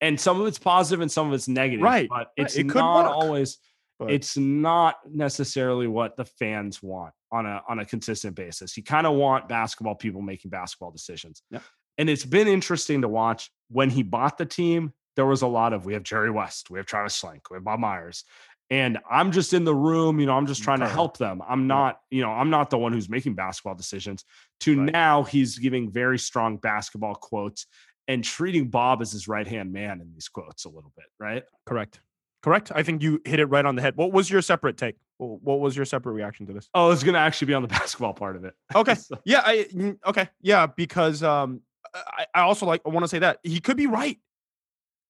[0.00, 1.82] And some of it's positive and some of it's negative.
[1.82, 3.58] Right, But right, it's it not work, always
[3.98, 8.76] but- it's not necessarily what the fans want on a on a consistent basis.
[8.76, 11.42] You kind of want basketball people making basketball decisions.
[11.50, 11.62] Yep.
[11.98, 14.92] And it's been interesting to watch when he bought the team.
[15.16, 17.64] There was a lot of we have Jerry West, we have Travis Schlenk, we have
[17.64, 18.24] Bob Myers,
[18.70, 20.20] and I'm just in the room.
[20.20, 21.42] You know, I'm just mm, trying to help them.
[21.46, 24.24] I'm not, you know, I'm not the one who's making basketball decisions.
[24.60, 24.92] To Right.
[24.92, 27.66] now, he's giving very strong basketball quotes
[28.08, 31.44] and treating Bob as his right hand man in these quotes a little bit, right?
[31.66, 32.00] Correct.
[32.42, 32.72] Correct.
[32.74, 33.96] I think you hit it right on the head.
[33.96, 34.96] What was your separate take?
[35.22, 36.68] Wh- What was your separate reaction to this?
[36.74, 38.54] Oh, it's going to actually be on the basketball part of it.
[38.74, 38.94] Okay.
[38.94, 39.42] So- Yeah.
[39.44, 39.66] I
[40.06, 40.28] okay.
[40.40, 41.60] Yeah, because um,
[41.94, 44.18] I, I also like I want to say that he could be right.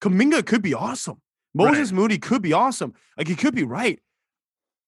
[0.01, 1.21] Kuminga could be awesome.
[1.53, 2.93] Moses Moody could be awesome.
[3.17, 3.99] Like he could be right,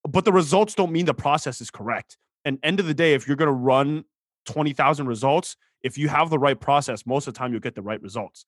[0.07, 2.17] but the results don't mean the process is correct.
[2.43, 4.03] And end of the day, if you're gonna run
[4.45, 7.75] twenty thousand results, if you have the right process, most of the time you'll get
[7.75, 8.45] the right results.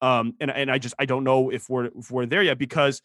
[0.00, 3.02] Um, and and I just I don't know if we're if we're there yet because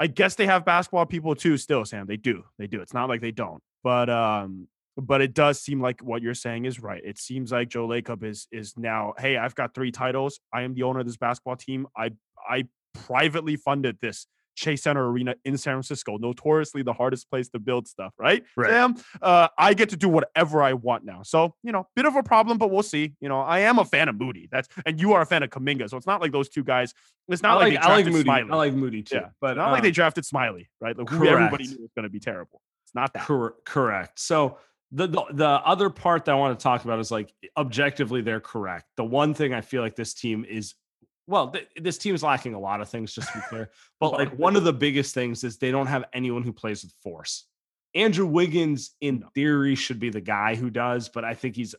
[0.00, 1.58] I guess they have basketball people too.
[1.58, 2.80] Still, Sam, they do, they do.
[2.80, 6.64] It's not like they don't, but um, but it does seem like what you're saying
[6.64, 7.02] is right.
[7.04, 10.40] It seems like Joe Lacob is is now, hey, I've got three titles.
[10.54, 11.86] I am the owner of this basketball team.
[11.94, 12.12] I
[12.48, 17.58] I privately funded this Chase Center Arena in San Francisco, notoriously the hardest place to
[17.58, 18.44] build stuff, right?
[18.56, 18.70] Right.
[18.70, 21.22] Sam, uh, I get to do whatever I want now.
[21.22, 23.14] So, you know, bit of a problem, but we'll see.
[23.20, 24.48] You know, I am a fan of Moody.
[24.50, 25.88] That's and you are a fan of Kuminga.
[25.88, 26.92] So it's not like those two guys.
[27.28, 28.22] It's not I like, like, I like Moody.
[28.22, 28.50] Smiley.
[28.50, 29.16] I like Moody too.
[29.16, 30.96] Yeah, but not like um, they drafted Smiley, right?
[30.96, 31.78] Like who everybody correct.
[31.78, 32.60] knew was going to be terrible.
[32.84, 33.26] It's not that.
[33.26, 34.18] Cor- correct.
[34.18, 34.58] So
[34.92, 38.40] the, the the other part that I want to talk about is like objectively they're
[38.40, 38.86] correct.
[38.96, 40.74] The one thing I feel like this team is
[41.30, 43.70] well, th- this team is lacking a lot of things, just to be clear.
[44.00, 46.92] But like one of the biggest things is they don't have anyone who plays with
[47.04, 47.46] force.
[47.94, 51.74] Andrew Wiggins, in theory, should be the guy who does, but I think he's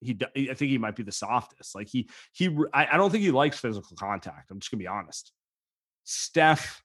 [0.00, 0.16] he.
[0.36, 1.74] I think he might be the softest.
[1.74, 2.56] Like he he.
[2.72, 4.50] I don't think he likes physical contact.
[4.50, 5.32] I'm just gonna be honest.
[6.04, 6.82] Steph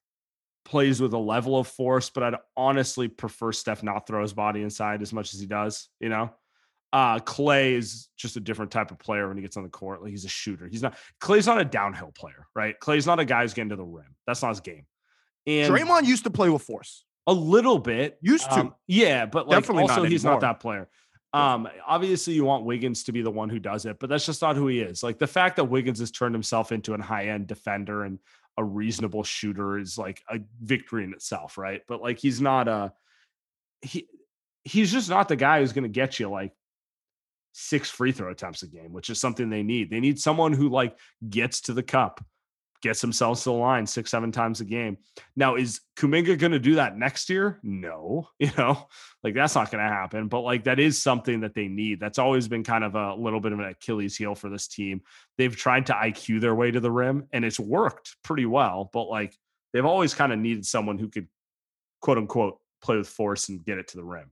[0.65, 4.63] plays with a level of force, but I'd honestly prefer Steph not throw his body
[4.63, 5.89] inside as much as he does.
[5.99, 6.31] You know,
[6.91, 10.01] uh, Klay is just a different type of player when he gets on the court.
[10.01, 10.67] Like he's a shooter.
[10.67, 12.75] He's not Klay's not a downhill player, right?
[12.79, 14.15] Klay's not a guy who's getting to the rim.
[14.25, 14.85] That's not his game.
[15.45, 17.05] And Draymond used to play with force.
[17.27, 18.59] a little bit Used to.
[18.59, 20.89] um, yeah, but like Definitely not also he's not that player.
[21.31, 24.41] Um, obviously you want Wiggins to be the one who does it, but that's just
[24.41, 25.03] not who he is.
[25.03, 28.17] Like the fact that Wiggins has turned himself into a high end defender and
[28.57, 31.81] a reasonable shooter is like a victory in itself, right?
[31.87, 32.93] But like he's not a
[33.81, 34.07] he
[34.63, 36.51] he's just not the guy who's going to get you like
[37.51, 39.89] six free throw attempts a game, which is something they need.
[39.89, 40.97] They need someone who like
[41.29, 42.23] gets to the cup,
[42.81, 44.97] gets themselves to the line six, seven times a game.
[45.35, 47.59] Now, is Kuminga going to do that next year?
[47.63, 48.87] No, you know,
[49.23, 50.27] like that's not going to happen.
[50.27, 51.99] But like that is something that they need.
[51.99, 55.01] That's always been kind of a little bit of an Achilles heel for this team.
[55.37, 58.89] They've tried to IQ their way to the rim and it's worked pretty well.
[58.93, 59.37] But like
[59.73, 61.27] they've always kind of needed someone who could
[62.01, 64.31] quote unquote play with force and get it to the rim.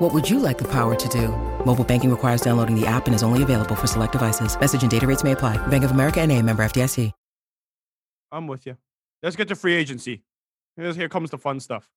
[0.00, 1.28] What would you like the power to do?
[1.64, 4.58] Mobile banking requires downloading the app and is only available for select devices.
[4.58, 5.56] Message and data rates may apply.
[5.68, 7.12] Bank of America and a member FDIC.
[8.32, 8.76] I'm with you.
[9.22, 10.24] Let's get to free agency.
[10.76, 11.88] Here comes the fun stuff.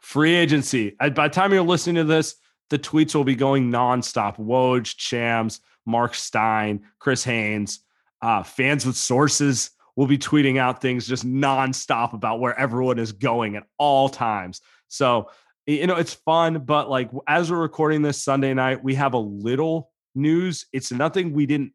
[0.00, 0.94] Free agency.
[1.00, 2.36] By the time you're listening to this,
[2.70, 4.38] the tweets will be going nonstop.
[4.38, 7.80] Woj, Shams, Mark Stein, Chris Haynes,
[8.20, 13.10] uh, fans with sources will be tweeting out things just nonstop about where everyone is
[13.10, 14.60] going at all times.
[14.86, 15.30] So,
[15.66, 19.18] you know, it's fun, but like as we're recording this Sunday night, we have a
[19.18, 20.66] little news.
[20.72, 21.72] It's nothing we didn't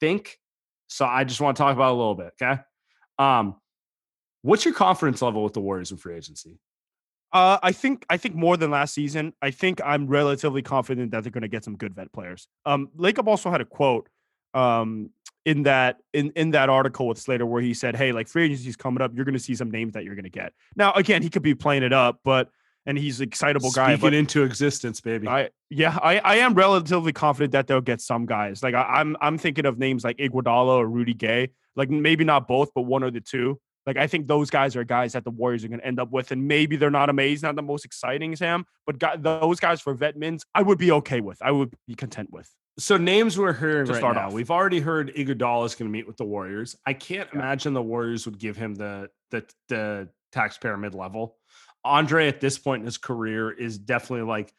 [0.00, 0.38] think.
[0.88, 2.32] So I just want to talk about a little bit.
[2.40, 2.60] Okay.
[3.18, 3.56] Um,
[4.42, 6.58] what's your confidence level with the Warriors in free agency?
[7.32, 9.34] Uh, I think I think more than last season.
[9.42, 12.48] I think I'm relatively confident that they're going to get some good vet players.
[12.64, 14.08] Um, Lacob also had a quote
[14.54, 15.10] um,
[15.44, 18.70] in that in in that article with Slater where he said, "Hey, like free agency
[18.70, 19.12] is coming up.
[19.14, 21.42] You're going to see some names that you're going to get." Now, again, he could
[21.42, 22.48] be playing it up, but
[22.88, 23.92] and he's an excitable guy.
[23.92, 25.28] Speak But into existence, baby.
[25.28, 28.62] I yeah, I, I am relatively confident that they'll get some guys.
[28.62, 31.50] Like I, I'm I'm thinking of names like Iguodala or Rudy Gay.
[31.76, 33.60] Like maybe not both, but one or the two.
[33.86, 36.10] Like I think those guys are guys that the Warriors are going to end up
[36.10, 38.64] with, and maybe they're not amazing, not the most exciting, Sam.
[38.86, 41.38] But got, those guys for vet mins, I would be okay with.
[41.42, 42.50] I would be content with.
[42.78, 44.26] So names we're hearing To right start now.
[44.26, 44.32] off.
[44.32, 46.76] We've already heard Iguodala is going to meet with the Warriors.
[46.86, 47.40] I can't Yeah.
[47.40, 51.36] imagine the Warriors would give him the the the taxpayer mid level.
[51.84, 54.52] Andre at this point in his career is definitely like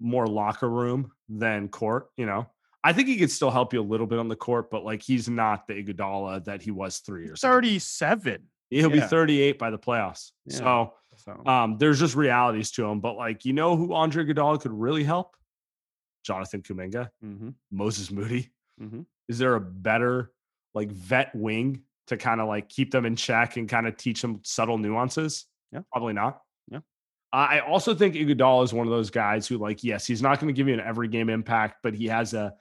[0.00, 2.08] more locker room than court.
[2.16, 2.46] You know,
[2.82, 5.02] I think he could still help you a little bit on the court, but like
[5.02, 7.42] he's not the Iguodala that he was three years.
[7.42, 7.52] ago.
[7.52, 8.42] Thirty-seven.
[8.70, 10.30] He'll be 38 by the playoffs.
[10.46, 10.56] Yeah.
[10.56, 13.00] So So um, there's just realities to him.
[13.00, 15.36] But like, you know who Andre Iguodala could really help?
[16.24, 17.50] Jonathan Kuminga, mm-hmm.
[17.70, 18.50] Moses Moody.
[18.80, 19.04] Mhm.
[19.28, 20.32] Is there a better
[20.74, 24.22] like vet wing to kind of like keep them in check and kind of teach
[24.22, 25.46] them subtle nuances?
[25.72, 25.80] Yeah.
[25.90, 26.40] probably not.
[27.32, 30.52] I also think Iguodala is one of those guys who, like, yes, he's not going
[30.52, 32.54] to give you an every game impact, but he has a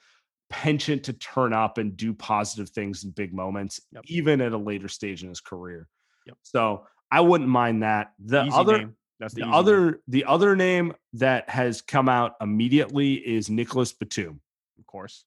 [0.50, 4.04] penchant to turn up and do positive things in big moments, Yep.
[4.08, 5.88] even at a later stage in his career.
[6.26, 6.38] Yep.
[6.44, 8.14] So I wouldn't mind that.
[8.20, 8.96] The Easy other name.
[9.20, 9.60] That's the, the easy name.
[9.60, 14.40] other the other name that has come out immediately is Nicholas Batum.
[14.80, 15.26] of course.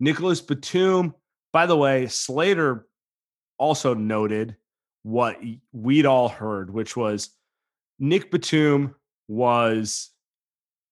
[0.00, 1.14] Nicholas Batum,
[1.52, 2.86] by the way, Slater
[3.58, 4.56] also noted
[5.02, 5.40] what
[5.72, 7.30] we'd all heard, which was
[8.02, 8.96] Nick Batum
[9.28, 10.10] was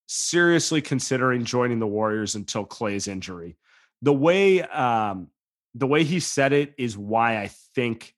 [0.07, 3.57] seriously considering joining the Warriors until Klay's injury.
[4.01, 5.27] The way um,
[5.75, 8.15] the way he said it is why I think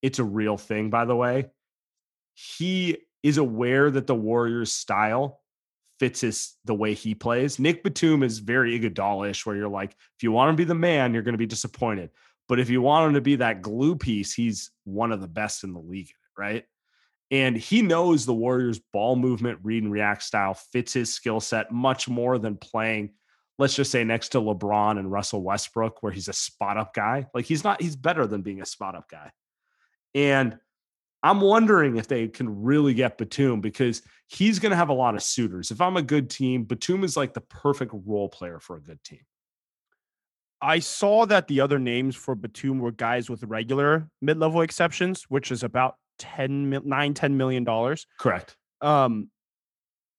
[0.00, 0.88] it's a real thing.
[0.88, 1.50] By the way,
[2.32, 5.40] he is aware that the Warriors style
[6.00, 7.58] fits his the way he plays.
[7.58, 10.74] Nick Batum is very Iguodala-ish, where you're like, if you want him to be the
[10.74, 12.08] man, you're going to be disappointed.
[12.48, 15.64] But if you want him to be that glue piece, he's one of the best
[15.64, 16.64] in the league, right?
[17.32, 21.72] And he knows the Warriors' ball movement, read and react style fits his skill set
[21.72, 23.14] much more than playing,
[23.58, 27.26] let's just say, next to LeBron and Russell Westbrook, where he's a spot up guy.
[27.32, 29.32] Like he's not, he's better than being a spot up guy.
[30.14, 30.58] And
[31.22, 35.14] I'm wondering if they can really get Batum because he's going to have a lot
[35.14, 35.70] of suitors.
[35.70, 39.02] If I'm a good team, Batum is like the perfect role player for a good
[39.04, 39.20] team.
[40.60, 45.50] I saw that the other names for Batum were guys with regular mid-level exceptions, which
[45.50, 48.06] is about 10 9 10 million dollars.
[48.18, 48.56] Correct.
[48.80, 49.28] Um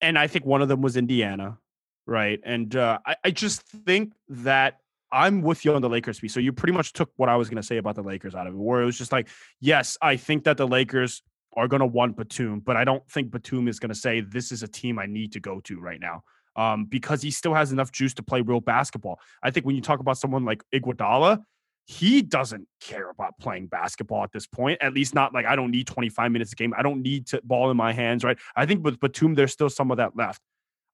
[0.01, 1.57] and I think one of them was Indiana,
[2.05, 2.39] right?
[2.43, 4.79] And uh, I, I just think that
[5.13, 6.33] I'm with you on the Lakers piece.
[6.33, 8.45] So you pretty much took what I was going to say about the Lakers out
[8.45, 9.29] of it, where it was just like,
[9.61, 11.21] yes, I think that the Lakers
[11.55, 14.51] are going to want Batum, but I don't think Batum is going to say this
[14.51, 16.23] is a team I need to go to right now.
[16.55, 19.19] Um, because he still has enough juice to play real basketball.
[19.41, 21.39] I think when you talk about someone like Iguodala,
[21.85, 24.81] he doesn't care about playing basketball at this point.
[24.81, 26.73] At least not like I don't need 25 minutes a game.
[26.77, 28.37] I don't need to ball in my hands, right?
[28.55, 30.41] I think with Batum, there's still some of that left.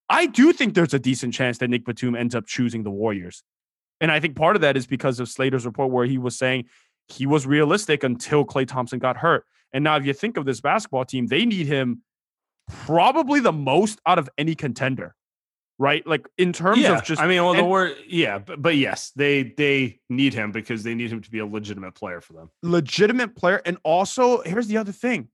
[0.09, 3.43] I do think there's a decent chance that Nick Batum ends up choosing the Warriors.
[4.01, 6.65] And I think part of that is because of Slater's report where he was saying
[7.07, 9.45] he was realistic until Klay Thompson got hurt.
[9.71, 12.01] And now, if you think of this basketball team, they need him
[12.67, 15.15] probably the most out of any contender,
[15.79, 16.05] right?
[16.05, 18.75] Like in terms yeah, of just, I mean, well, and- the word, yeah, but, but
[18.75, 22.33] yes, they they need him because they need him to be a legitimate player for
[22.33, 22.51] them.
[22.61, 23.61] legitimate player.
[23.65, 25.29] And also, here's the other thing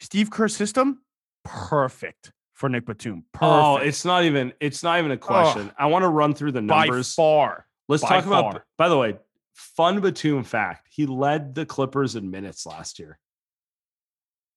[0.00, 1.02] Steve Kerr's system,
[1.44, 3.24] perfect for Nick Batum.
[3.26, 3.52] Oh, perfect.
[3.52, 5.70] Oh, it's not even it's not even a question.
[5.78, 7.14] I want to run through the by numbers.
[7.14, 7.66] far.
[7.88, 8.62] Let's by talk about.
[8.76, 9.16] By the way,
[9.54, 13.18] fun Batum fact: he led the Clippers in minutes last year.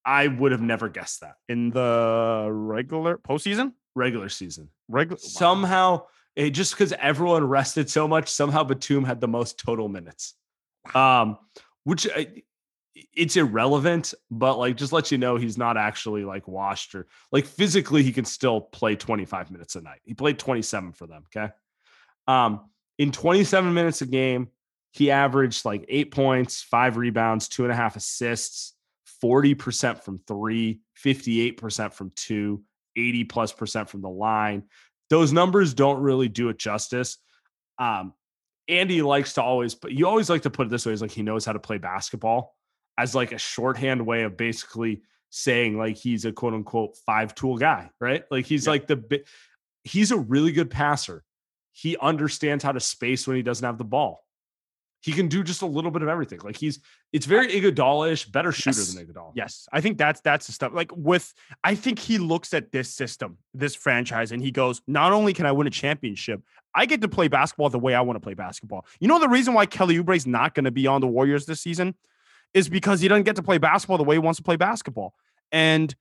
[0.06, 3.74] I would have never guessed that in the regular postseason.
[3.96, 4.70] Regular season.
[4.88, 6.04] Regular Somehow,
[6.36, 10.34] it, just because everyone rested so much, somehow Batum had the most total minutes.
[10.94, 11.38] Um,
[11.84, 12.24] which uh,
[13.14, 17.46] it's irrelevant, but like just let you know he's not actually like washed or like
[17.46, 20.00] physically he can still play 25 minutes a night.
[20.04, 21.24] He played 27 for them.
[21.36, 21.52] Okay.
[22.28, 24.50] Um, in 27 minutes a game,
[24.92, 28.74] he averaged like eight points, five rebounds, two and a half assists,
[29.24, 32.64] 40% from three, 58% from two,
[33.08, 34.64] 80 plus percent from the line.
[35.10, 37.18] Those numbers don't really do it justice.
[37.78, 38.14] Um,
[38.68, 41.12] Andy likes to always, but you always like to put it this way: is like
[41.12, 42.56] he knows how to play basketball
[42.98, 47.58] as like a shorthand way of basically saying like he's a quote unquote five tool
[47.58, 48.24] guy, right?
[48.30, 48.72] Like he's Yeah.
[48.72, 49.24] like the
[49.84, 51.24] he's a really good passer.
[51.72, 54.24] He understands how to space when he doesn't have the ball.
[55.02, 56.40] He can do just a little bit of everything.
[56.44, 56.80] Like he's
[57.14, 58.94] it's very Iguodala-ish, better shooter Yes.
[58.94, 59.32] than Iguodala.
[59.36, 60.74] Yes, I think that's that's the stuff.
[60.74, 61.34] Like with,
[61.64, 65.46] I think he looks at this system, this franchise, and he goes, not only can
[65.46, 66.42] I win a championship,
[66.76, 68.86] I get to play basketball the way I want to play basketball.
[69.00, 71.46] You know the reason why Kelly Oubre is not going to be on the Warriors
[71.46, 71.96] this season
[72.54, 75.14] is because he doesn't get to play basketball the way he wants to play basketball.
[75.52, 75.96] And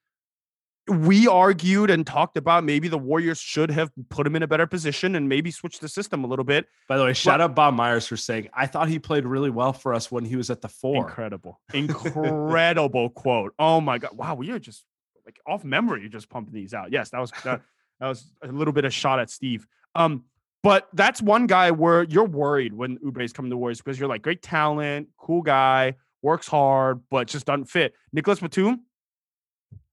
[0.88, 4.66] we argued and talked about maybe the Warriors should have put him in a better
[4.66, 6.66] position and maybe switch the system a little bit.
[6.88, 9.72] By the way, shout out Bob Myers for saying, I thought he played really well
[9.72, 11.08] for us when he was at the four.
[11.08, 11.60] Incredible.
[11.74, 13.54] Incredible quote.
[13.58, 14.16] Oh my god.
[14.16, 14.84] Wow, we are just
[15.24, 16.90] like off memory, you're just pumping these out.
[16.90, 17.60] Yes, that was that,
[18.00, 19.66] that was a little bit of shot at Steve.
[19.94, 20.24] Um,
[20.62, 24.22] but that's one guy where you're worried when Oubre's coming to Warriors because you're like
[24.22, 27.94] great talent, cool guy, works hard, but just doesn't fit.
[28.12, 28.80] Nicholas Batum,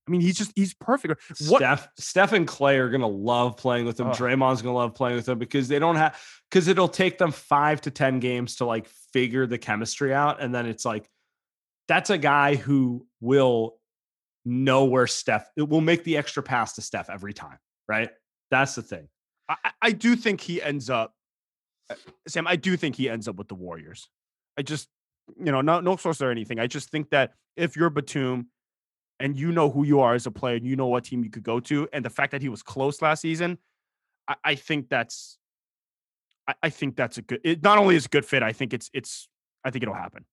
[0.07, 1.19] I mean, he's just he's perfect.
[1.47, 4.07] What Steph, Steph and Klay are gonna love playing with him.
[4.07, 4.11] Oh.
[4.11, 7.81] Draymond's gonna love playing with him because they don't have because it'll take them five
[7.81, 11.09] to ten games to like figure the chemistry out, and then it's like
[11.87, 13.77] that's a guy who will
[14.45, 15.49] know where Steph.
[15.57, 18.09] It will make the extra pass to Steph every time, right?
[18.51, 19.07] That's the thing.
[19.49, 21.13] I, I- do think he ends up,
[21.89, 21.95] uh,
[22.27, 22.45] Sam.
[22.47, 24.07] I do think he ends up with the Warriors.
[24.57, 24.87] I just,
[25.37, 26.59] you know, no no source or anything.
[26.59, 28.47] I just think that if you're Batum,
[29.19, 31.29] and you know who you are as a player, and you know what team you
[31.29, 33.57] could go to, and the fact that he was close last season,
[34.27, 35.37] I, I think that's,
[36.47, 37.41] I, I think that's a good.
[37.43, 38.43] It not only is a good fit.
[38.43, 39.27] I think it's it's.
[39.63, 40.25] I think it'll happen.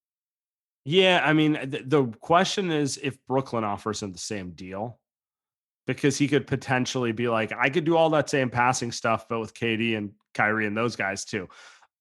[0.84, 4.98] Yeah, I mean, th- the question is if Brooklyn offers him the same deal,
[5.86, 9.40] because he could potentially be like, I could do all that same passing stuff, but
[9.40, 11.48] with KD and Kyrie and those guys too.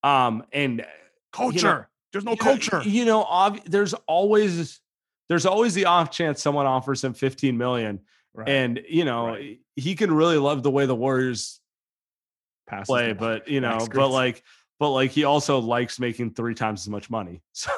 [0.04, 0.84] Um, and
[1.32, 1.88] Culture.
[2.12, 2.82] There's no you know- culture.
[2.84, 4.81] You know, ob- there's always
[5.32, 8.02] there's always the off chance someone offers him 15 million,
[8.34, 8.50] Right.
[8.50, 9.62] and you know Right.
[9.78, 11.62] he can really love the way the Warriors
[12.68, 14.44] Passes play, but you know, but like,
[14.78, 17.42] but like he also likes making three times as much money.
[17.54, 17.72] So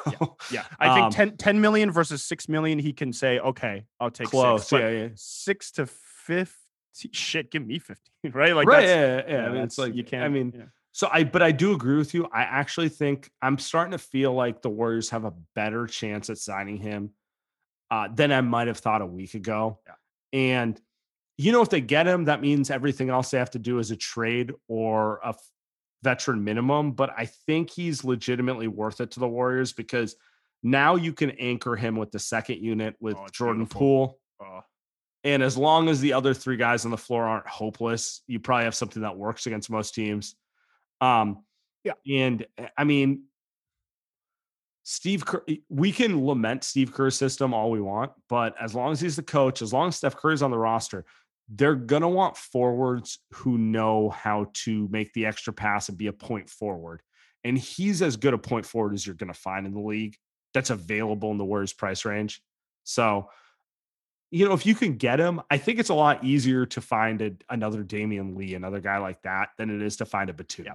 [0.50, 2.80] Yeah, I think Um, 10, 10 million versus six million.
[2.80, 4.66] He can say, okay, I'll take close.
[4.68, 4.80] six.
[4.80, 5.08] yeah, yeah.
[5.14, 7.10] six to fifty.
[7.12, 8.54] Shit, give me fifteen, right?
[8.56, 8.84] Like right.
[8.86, 9.42] that's, Yeah, yeah.
[9.42, 9.48] yeah.
[9.48, 10.24] I mean, it's like you can't.
[10.24, 10.64] I mean, yeah.
[10.90, 12.26] So I, but I do agree with you.
[12.32, 16.38] I actually think I'm starting to feel like the Warriors have a better chance at
[16.38, 17.10] signing him
[17.94, 19.78] uh, than I might have thought a week ago.
[19.86, 19.94] Yeah.
[20.32, 20.80] And
[21.36, 23.90] you know, if they get him, that means everything else they have to do is
[23.90, 25.50] a trade or a f-
[26.02, 26.92] veteran minimum.
[26.92, 30.16] But I think he's legitimately worth it to the Warriors because
[30.62, 33.78] now you can anchor him with the second unit with Oh, Jordan beautiful.
[33.80, 34.20] Poole.
[34.40, 34.60] Oh,
[35.24, 38.64] And as long as the other three guys on the floor aren't hopeless, you probably
[38.64, 40.36] have something that works against most teams.
[41.00, 41.44] Um,
[41.82, 41.94] Yeah.
[42.08, 43.24] And uh, I mean,
[44.84, 49.00] Steve Kerr, we can lament Steve Kerr's system all we want, but as long as
[49.00, 51.06] he's the coach, as long as Steph Curry's on the roster,
[51.48, 56.06] they're going to want forwards who know how to make the extra pass and be
[56.06, 57.02] a point forward.
[57.44, 60.16] And he's as good a point forward as you're going to find in the league
[60.52, 62.42] that's available in the Warriors price range.
[62.84, 63.30] So,
[64.30, 67.22] you know, if you can get him, I think it's a lot easier to find
[67.22, 70.66] a, another Damion Lee, another guy like that, than it is to find a Batum.
[70.66, 70.72] Yeah.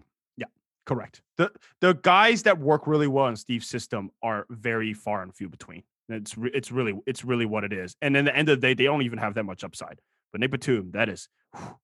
[0.90, 1.22] Correct.
[1.38, 5.48] The the guys that work really well in Steve's system are very far and few
[5.48, 5.84] between.
[6.10, 7.96] It's re- it's really it's really what it is.
[8.02, 10.00] And in the end of the day, they don't even have that much upside.
[10.32, 11.78] But Nick Batum, that is whew,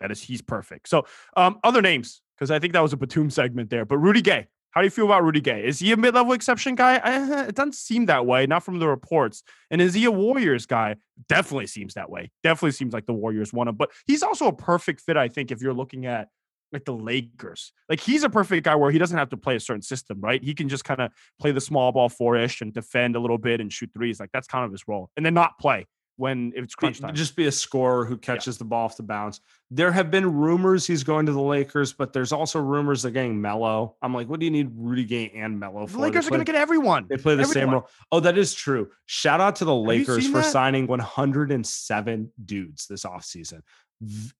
[0.00, 0.88] that is he's perfect.
[0.88, 3.84] So um other names because I think that was a Batum segment there.
[3.84, 5.64] But Rudy Gay, how do you feel about Rudy Gay?
[5.64, 6.96] Is he a mid level exception guy?
[7.48, 9.44] It doesn't seem that way, not from the reports.
[9.70, 10.96] And is he a Warriors guy?
[11.28, 12.32] Definitely seems that way.
[12.42, 13.76] Definitely seems like the Warriors want him.
[13.76, 16.28] But he's also a perfect fit, I think, if you're looking at
[16.72, 17.72] like the Lakers.
[17.88, 20.42] Like he's a perfect guy where he doesn't have to play a certain system, right?
[20.42, 21.10] He can just kind of
[21.40, 24.20] play the small ball four ish and defend a little bit and shoot threes.
[24.20, 27.14] Like that's kind of his role, and then not play when it's crunch time.
[27.14, 29.40] Just be a scorer who catches the ball off the bounce.
[29.70, 33.40] There have been rumors he's going to the Lakers, but there's also rumors they're getting
[33.40, 33.96] Melo.
[34.02, 35.94] I'm like, what do you need Rudy Gay and Melo for?
[35.94, 37.06] the Lakers are going to get everyone.
[37.08, 37.88] They play the same role.
[38.10, 38.90] Oh, that is true.
[39.06, 40.52] Shout out to the you Lakers for that?
[40.52, 43.62] signing 107 dudes this offseason.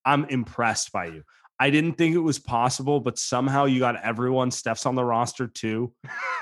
[0.05, 1.23] I'm impressed by you.
[1.63, 4.51] I didn't think it was possible, but somehow you got everyone.
[4.51, 5.93] Steph's on the roster too.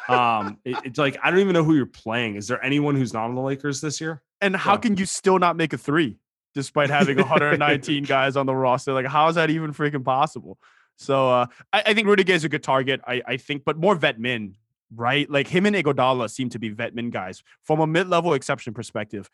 [0.09, 2.37] Um, it- it's like I don't even know who you're playing.
[2.37, 4.23] Is there anyone who's not on the Lakers this year?
[4.41, 4.79] And how Yeah.
[4.79, 6.18] can you still not make a three
[6.55, 8.93] despite having 119 guys on the roster?
[8.95, 10.59] Like, how is that even freaking possible?
[10.97, 13.01] So uh, I, I think Rudy Gay is a good target.
[13.07, 14.57] I, I think, but more vet men,
[14.95, 15.31] right?
[15.31, 17.43] Like him and Iguodala seem to be vet men guys.
[17.64, 19.29] From a mid-level exception perspective,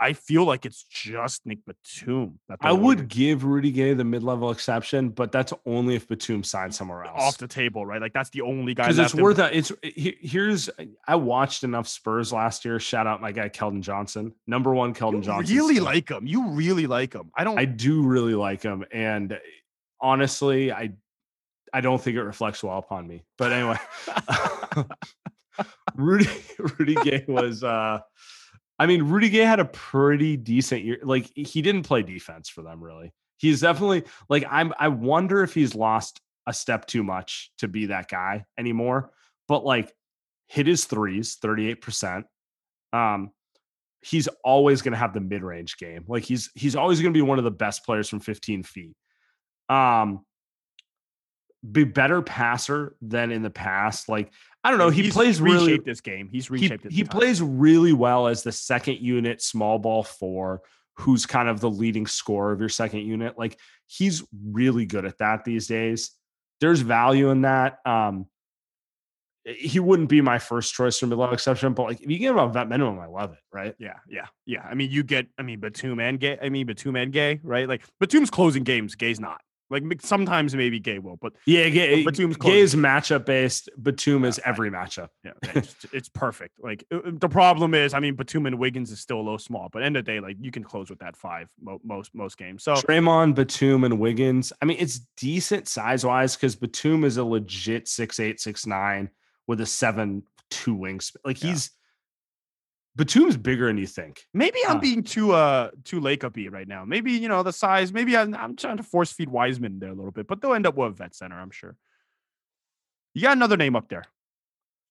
[0.00, 2.38] I feel like it's just Nick Batum.
[2.60, 7.04] I would give Rudy Gay the mid-level exception, but that's only if Batum signs somewhere
[7.04, 7.22] else.
[7.22, 8.00] off the table, right?
[8.00, 9.54] Like that's the only guy because it's worth it.
[9.54, 12.80] It's eh, here's eh, I watched enough Spurs last year.
[12.80, 15.54] Shout out my guy Keldon Johnson, number one Keldon Johnson.
[15.54, 16.26] Really like him.
[16.26, 17.30] You really like him.
[17.36, 17.58] I don't.
[17.58, 19.38] I do really like him, and eh,
[20.00, 20.92] honestly, I
[21.72, 23.22] I don't think it reflects well upon me.
[23.38, 23.78] But anyway,
[25.94, 26.28] Rudy
[26.58, 27.62] Rudy Gay was.
[27.62, 28.00] uh
[28.78, 30.98] I mean, Rudy Gay had a pretty decent year.
[31.02, 33.12] Like he didn't play defense for them really.
[33.38, 34.72] He's definitely like I'm.
[34.78, 39.10] I wonder if he's lost a step too much to be that guy anymore.
[39.48, 39.92] But like,
[40.46, 42.26] hit his threes, thirty eight percent.
[42.92, 43.30] Um,
[44.02, 46.04] he's always going to have the mid range game.
[46.08, 48.96] Like he's he's always going to be one of the best players from fifteen feet.
[49.68, 50.24] Um,
[51.70, 54.08] be better passer than in the past.
[54.08, 54.32] Like
[54.64, 54.88] I don't know.
[54.88, 56.28] He he's plays reshaped really this game.
[56.32, 57.08] He's he, reshaped he time.
[57.08, 60.62] plays really well as the second unit small ball four
[60.96, 65.18] who's kind of the leading scorer of your second unit like he's really good at
[65.18, 66.12] that these days
[66.60, 68.26] there's value in that um
[69.44, 72.38] he wouldn't be my first choice for mid-level exception but like if you give him
[72.38, 74.64] a vet minimum i love it right Yeah, yeah, yeah.
[74.68, 75.26] I mean, you get.
[75.38, 76.38] I mean, Batum and Gay.
[76.40, 77.68] I mean, Batum and Gay, right?
[77.68, 78.94] Like Batum's closing games.
[78.94, 79.40] Gay's not.
[79.70, 84.38] Like sometimes maybe Gay will, but yeah Gay, Batum's Gay is matchup based batum is
[84.38, 86.58] Yeah, every matchup yeah, it's, it's perfect.
[86.62, 89.38] Like uh, uh, the problem is, I mean, Batum and Wiggins is still a little
[89.38, 92.14] small, but end of the day, like you can close with that five mo- most
[92.14, 92.62] most games.
[92.62, 94.52] So Draymond, Batum, and Wiggins.
[94.60, 99.10] I mean, it's decent size wise because Batum is a legit six eight, six nine
[99.46, 101.16] with a seven two wingspan.
[101.24, 101.56] Like Yeah.
[102.96, 104.24] He's Batum's bigger than you think.
[104.32, 104.80] Maybe I'm Huh.
[104.80, 106.84] being too uh too lake uppy right now.
[106.84, 107.92] Maybe you know the size.
[107.92, 110.66] Maybe I'm, I'm trying to force feed Wiseman there a little bit, but they'll end
[110.66, 111.38] up with a vet center.
[111.38, 111.76] I'm sure.
[113.14, 114.04] You got another name up there.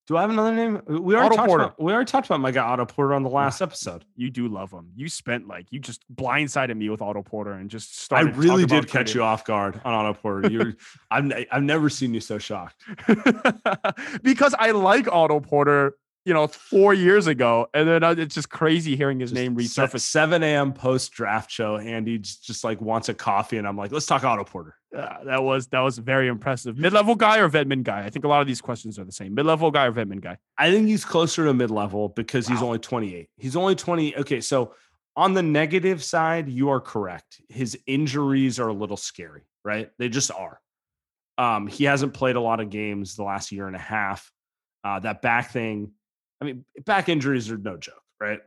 [0.05, 0.81] Do I have another name?
[0.85, 1.63] We already Otto talked Porter.
[1.63, 4.03] about we already talked about my guy Otto Porter on the last episode.
[4.17, 4.91] You do love him.
[4.97, 8.33] You spent like you just blindsided me with Otto Porter and just started.
[8.33, 9.19] I really did about catch Curry.
[9.21, 10.51] you off guard on Otto Porter.
[10.51, 10.73] You're
[11.11, 12.83] I've I've never seen you so shocked.
[14.23, 15.95] because I like Otto Porter
[16.25, 19.57] you know, four years ago, and then uh, it's just crazy hearing his Just name
[19.57, 20.01] resurface.
[20.01, 20.71] 7 a.m.
[20.71, 21.77] post draft show.
[21.77, 24.75] Andy just, just like wants a coffee, and I'm like, let's talk Otto Porter.
[24.95, 26.77] Uh, that was that was very impressive.
[26.77, 28.05] Mid level guy or vet min guy?
[28.05, 29.33] I think a lot of these questions are the same.
[29.33, 30.37] Mid level guy or vet min guy?
[30.57, 33.27] I think he's closer to mid level because he's only 28.
[33.37, 34.17] He's only 20.
[34.17, 34.75] Okay, so
[35.15, 37.41] on the negative side, you are correct.
[37.49, 39.89] His injuries are a little scary, right?
[39.97, 40.59] They just are.
[41.37, 44.31] Um, he hasn't played a lot of games the last year and a half.
[44.83, 45.91] Uh, that back thing,
[46.43, 48.39] I mean, back injuries are no joke, right?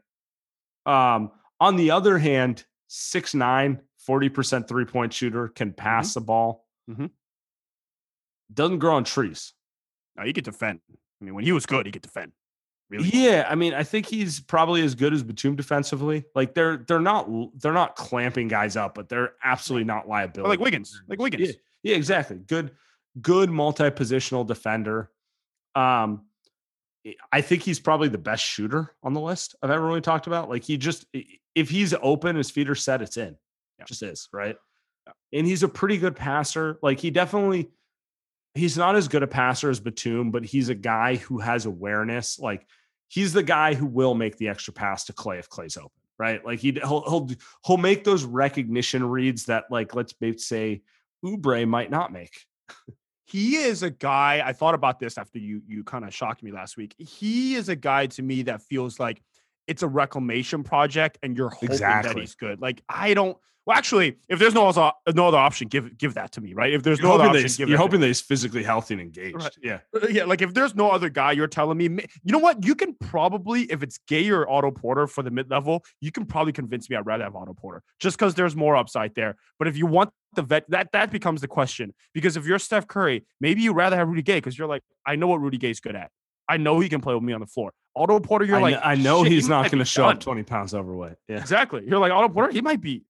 [0.85, 7.11] Um, on the other hand, 6'9, 40% three point shooter, can pass the ball, Mhm.
[8.53, 9.53] doesn't grow on trees.
[10.17, 10.81] No, he could defend.
[10.93, 12.33] I mean, when he was good, he could defend.
[12.89, 13.09] Really?
[13.09, 16.25] Yeah, I mean, I think he's probably as good as Batum defensively.
[16.37, 17.29] Like they're they're not
[17.61, 20.49] they're not clamping guys up, but they're absolutely not Or liability.
[20.51, 21.49] like Wiggins, like Wiggins.
[21.49, 21.55] Yeah,
[21.93, 22.37] yeah, exactly.
[22.37, 22.77] Good,
[23.21, 25.11] good multi-positional defender.
[25.75, 26.27] Um,
[27.33, 30.49] I think he's probably the best shooter on the list I've ever really talked about.
[30.49, 31.07] Like he just
[31.55, 33.37] if he's open, his feet are set, it's in.
[33.79, 33.85] Yeah.
[33.87, 34.57] Just is, right?
[35.33, 36.79] And he's a pretty good passer.
[36.83, 37.71] Like he definitely
[38.55, 42.39] he's not as good a passer as Batum, but he's a guy who has awareness.
[42.39, 42.67] Like
[43.09, 46.45] he's the guy who will make the extra pass to Klay if Klay's open, right?
[46.45, 47.29] Like he he'll he'll
[47.65, 50.83] he'll make those recognition reads that like let's say
[51.25, 52.47] Oubre might not make.
[53.27, 56.53] he is a guy i thought about this after you you kind of shocked me
[56.53, 56.95] last week.
[56.99, 59.20] He is a guy to me that feels like
[59.67, 63.37] it's a reclamation project and you're hoping that he's good like i don't
[63.67, 66.73] well actually if there's no other no other option give give that to me right
[66.73, 69.37] if there's You're no other option give you're hoping that he's physically healthy and engaged.
[69.37, 69.57] Right.
[69.62, 69.79] Yeah.
[69.95, 72.64] Uh, Yeah, like if there's no other guy, you're telling me, you know what?
[72.64, 76.25] You can probably, if it's Gay or Otto Porter for the mid level, you can
[76.27, 79.37] probably convince me I'd rather have Otto Porter just because there's more upside there.
[79.59, 81.93] But if you want the vet, that that becomes the question.
[82.14, 85.17] Because if you're Steph Curry, maybe you'd rather have Rudy Gay because you're like, I
[85.17, 86.11] know what Rudy Gay's good at.
[86.49, 87.73] I know he can play with me on the floor.
[87.95, 90.21] Otto Porter, you're I, like, kn- I know he's he not going to show up
[90.21, 91.15] 20 pounds overweight.
[91.29, 91.39] Yeah.
[91.39, 91.83] Exactly.
[91.87, 92.53] You're like Otto Porter.
[92.53, 93.05] He might be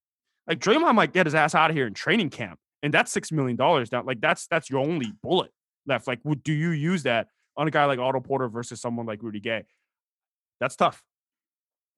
[0.47, 3.31] like Draymond might get his ass out of here in training camp, and that's six
[3.31, 4.05] million dollars down.
[4.05, 5.51] Like that's that's your only bullet
[5.85, 6.07] left.
[6.07, 7.27] Like, would do you use that
[7.57, 9.65] on a guy like Otto Porter versus someone like Rudy Gay?
[10.59, 11.03] That's tough.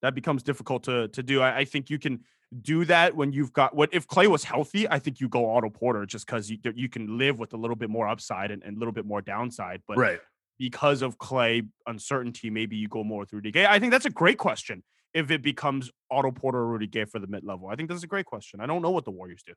[0.01, 1.41] That becomes difficult to to do.
[1.41, 2.21] I, I think you can
[2.63, 4.89] do that when you've got what if Klay was healthy.
[4.89, 7.75] I think you go Otto Porter just because you you can live with a little
[7.75, 9.83] bit more upside and, and a little bit more downside.
[9.87, 10.19] But Right.
[10.59, 13.65] Because of Klay uncertainty, maybe you go more with Rudy Gay.
[13.65, 14.83] I think that's a great question.
[15.13, 18.03] If it becomes Otto Porter or Rudy Gay for the mid level, I think that's
[18.03, 18.59] a great question.
[18.59, 19.53] I don't know what the Warriors do.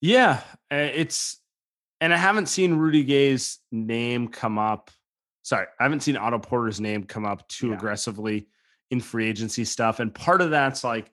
[0.00, 0.40] Yeah.
[0.70, 1.40] It's,
[2.00, 4.90] and I haven't seen Rudy Gay's name come up.
[5.42, 7.74] Sorry, I haven't seen Otto Porter's name come up too Yeah.
[7.74, 8.46] aggressively
[8.90, 10.00] in free agency stuff.
[10.00, 11.10] And part of that's like,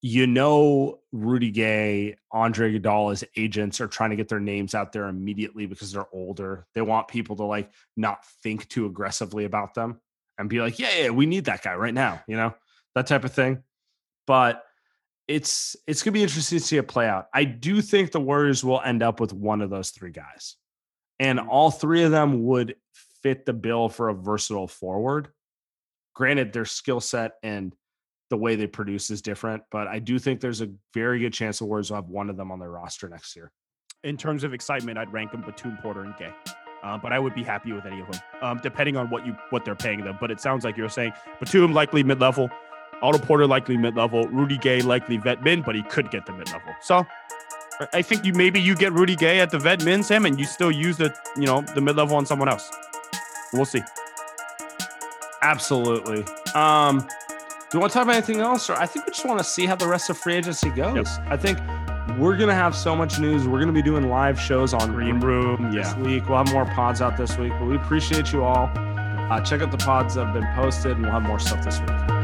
[0.00, 5.08] you know, Rudy Gay, Andre Iguodala's agents are trying to get their names out there
[5.08, 6.66] immediately because they're older.
[6.74, 10.00] They want people to like not think too aggressively about them
[10.38, 12.54] and be like, yeah, yeah, we need that guy right now, you know,
[12.94, 13.64] that type of thing.
[14.26, 14.64] But
[15.26, 17.28] it's it's gonna be interesting to see it play out.
[17.34, 20.56] I do think the Warriors will end up with one of those three guys,
[21.18, 21.48] and mm-hmm.
[21.48, 22.76] all three of them would
[23.22, 25.28] fit the bill for a versatile forward.
[26.14, 27.74] Granted, their skill set and
[28.30, 31.58] the way they produce is different, but I do think there's a very good chance
[31.58, 33.50] the Warriors will have one of them on their roster next year.
[34.04, 36.32] In terms of excitement, I'd rank them Batum, Porter, and Gay.
[36.84, 39.36] Uh, but I would be happy with any of them, um, depending on what you
[39.50, 40.16] what they're paying them.
[40.20, 42.48] But it sounds like you're saying Batum likely mid level,
[43.02, 46.32] Otto Porter likely mid level, Rudy Gay likely vet min, but he could get the
[46.32, 46.72] mid level.
[46.80, 47.04] So
[47.80, 50.38] I- I think you maybe you get Rudy Gay at the vet min, Sam, and
[50.38, 52.70] you still use the you know the mid level on someone else.
[53.52, 53.82] We'll see.
[55.42, 56.24] Absolutely.
[56.54, 57.06] Um,
[57.70, 59.44] do you want to talk about anything else, or I think we just want to
[59.44, 60.94] see how the rest of free agency goes.
[61.26, 61.58] I think
[62.18, 63.46] we're gonna have so much news.
[63.46, 66.28] We're gonna be doing live shows on Greenroom, this week.
[66.28, 68.70] We'll have more pods out this week, but we appreciate you all.
[68.74, 71.78] Uh, check out the pods that have been posted, and we'll have more stuff this
[71.80, 72.17] week.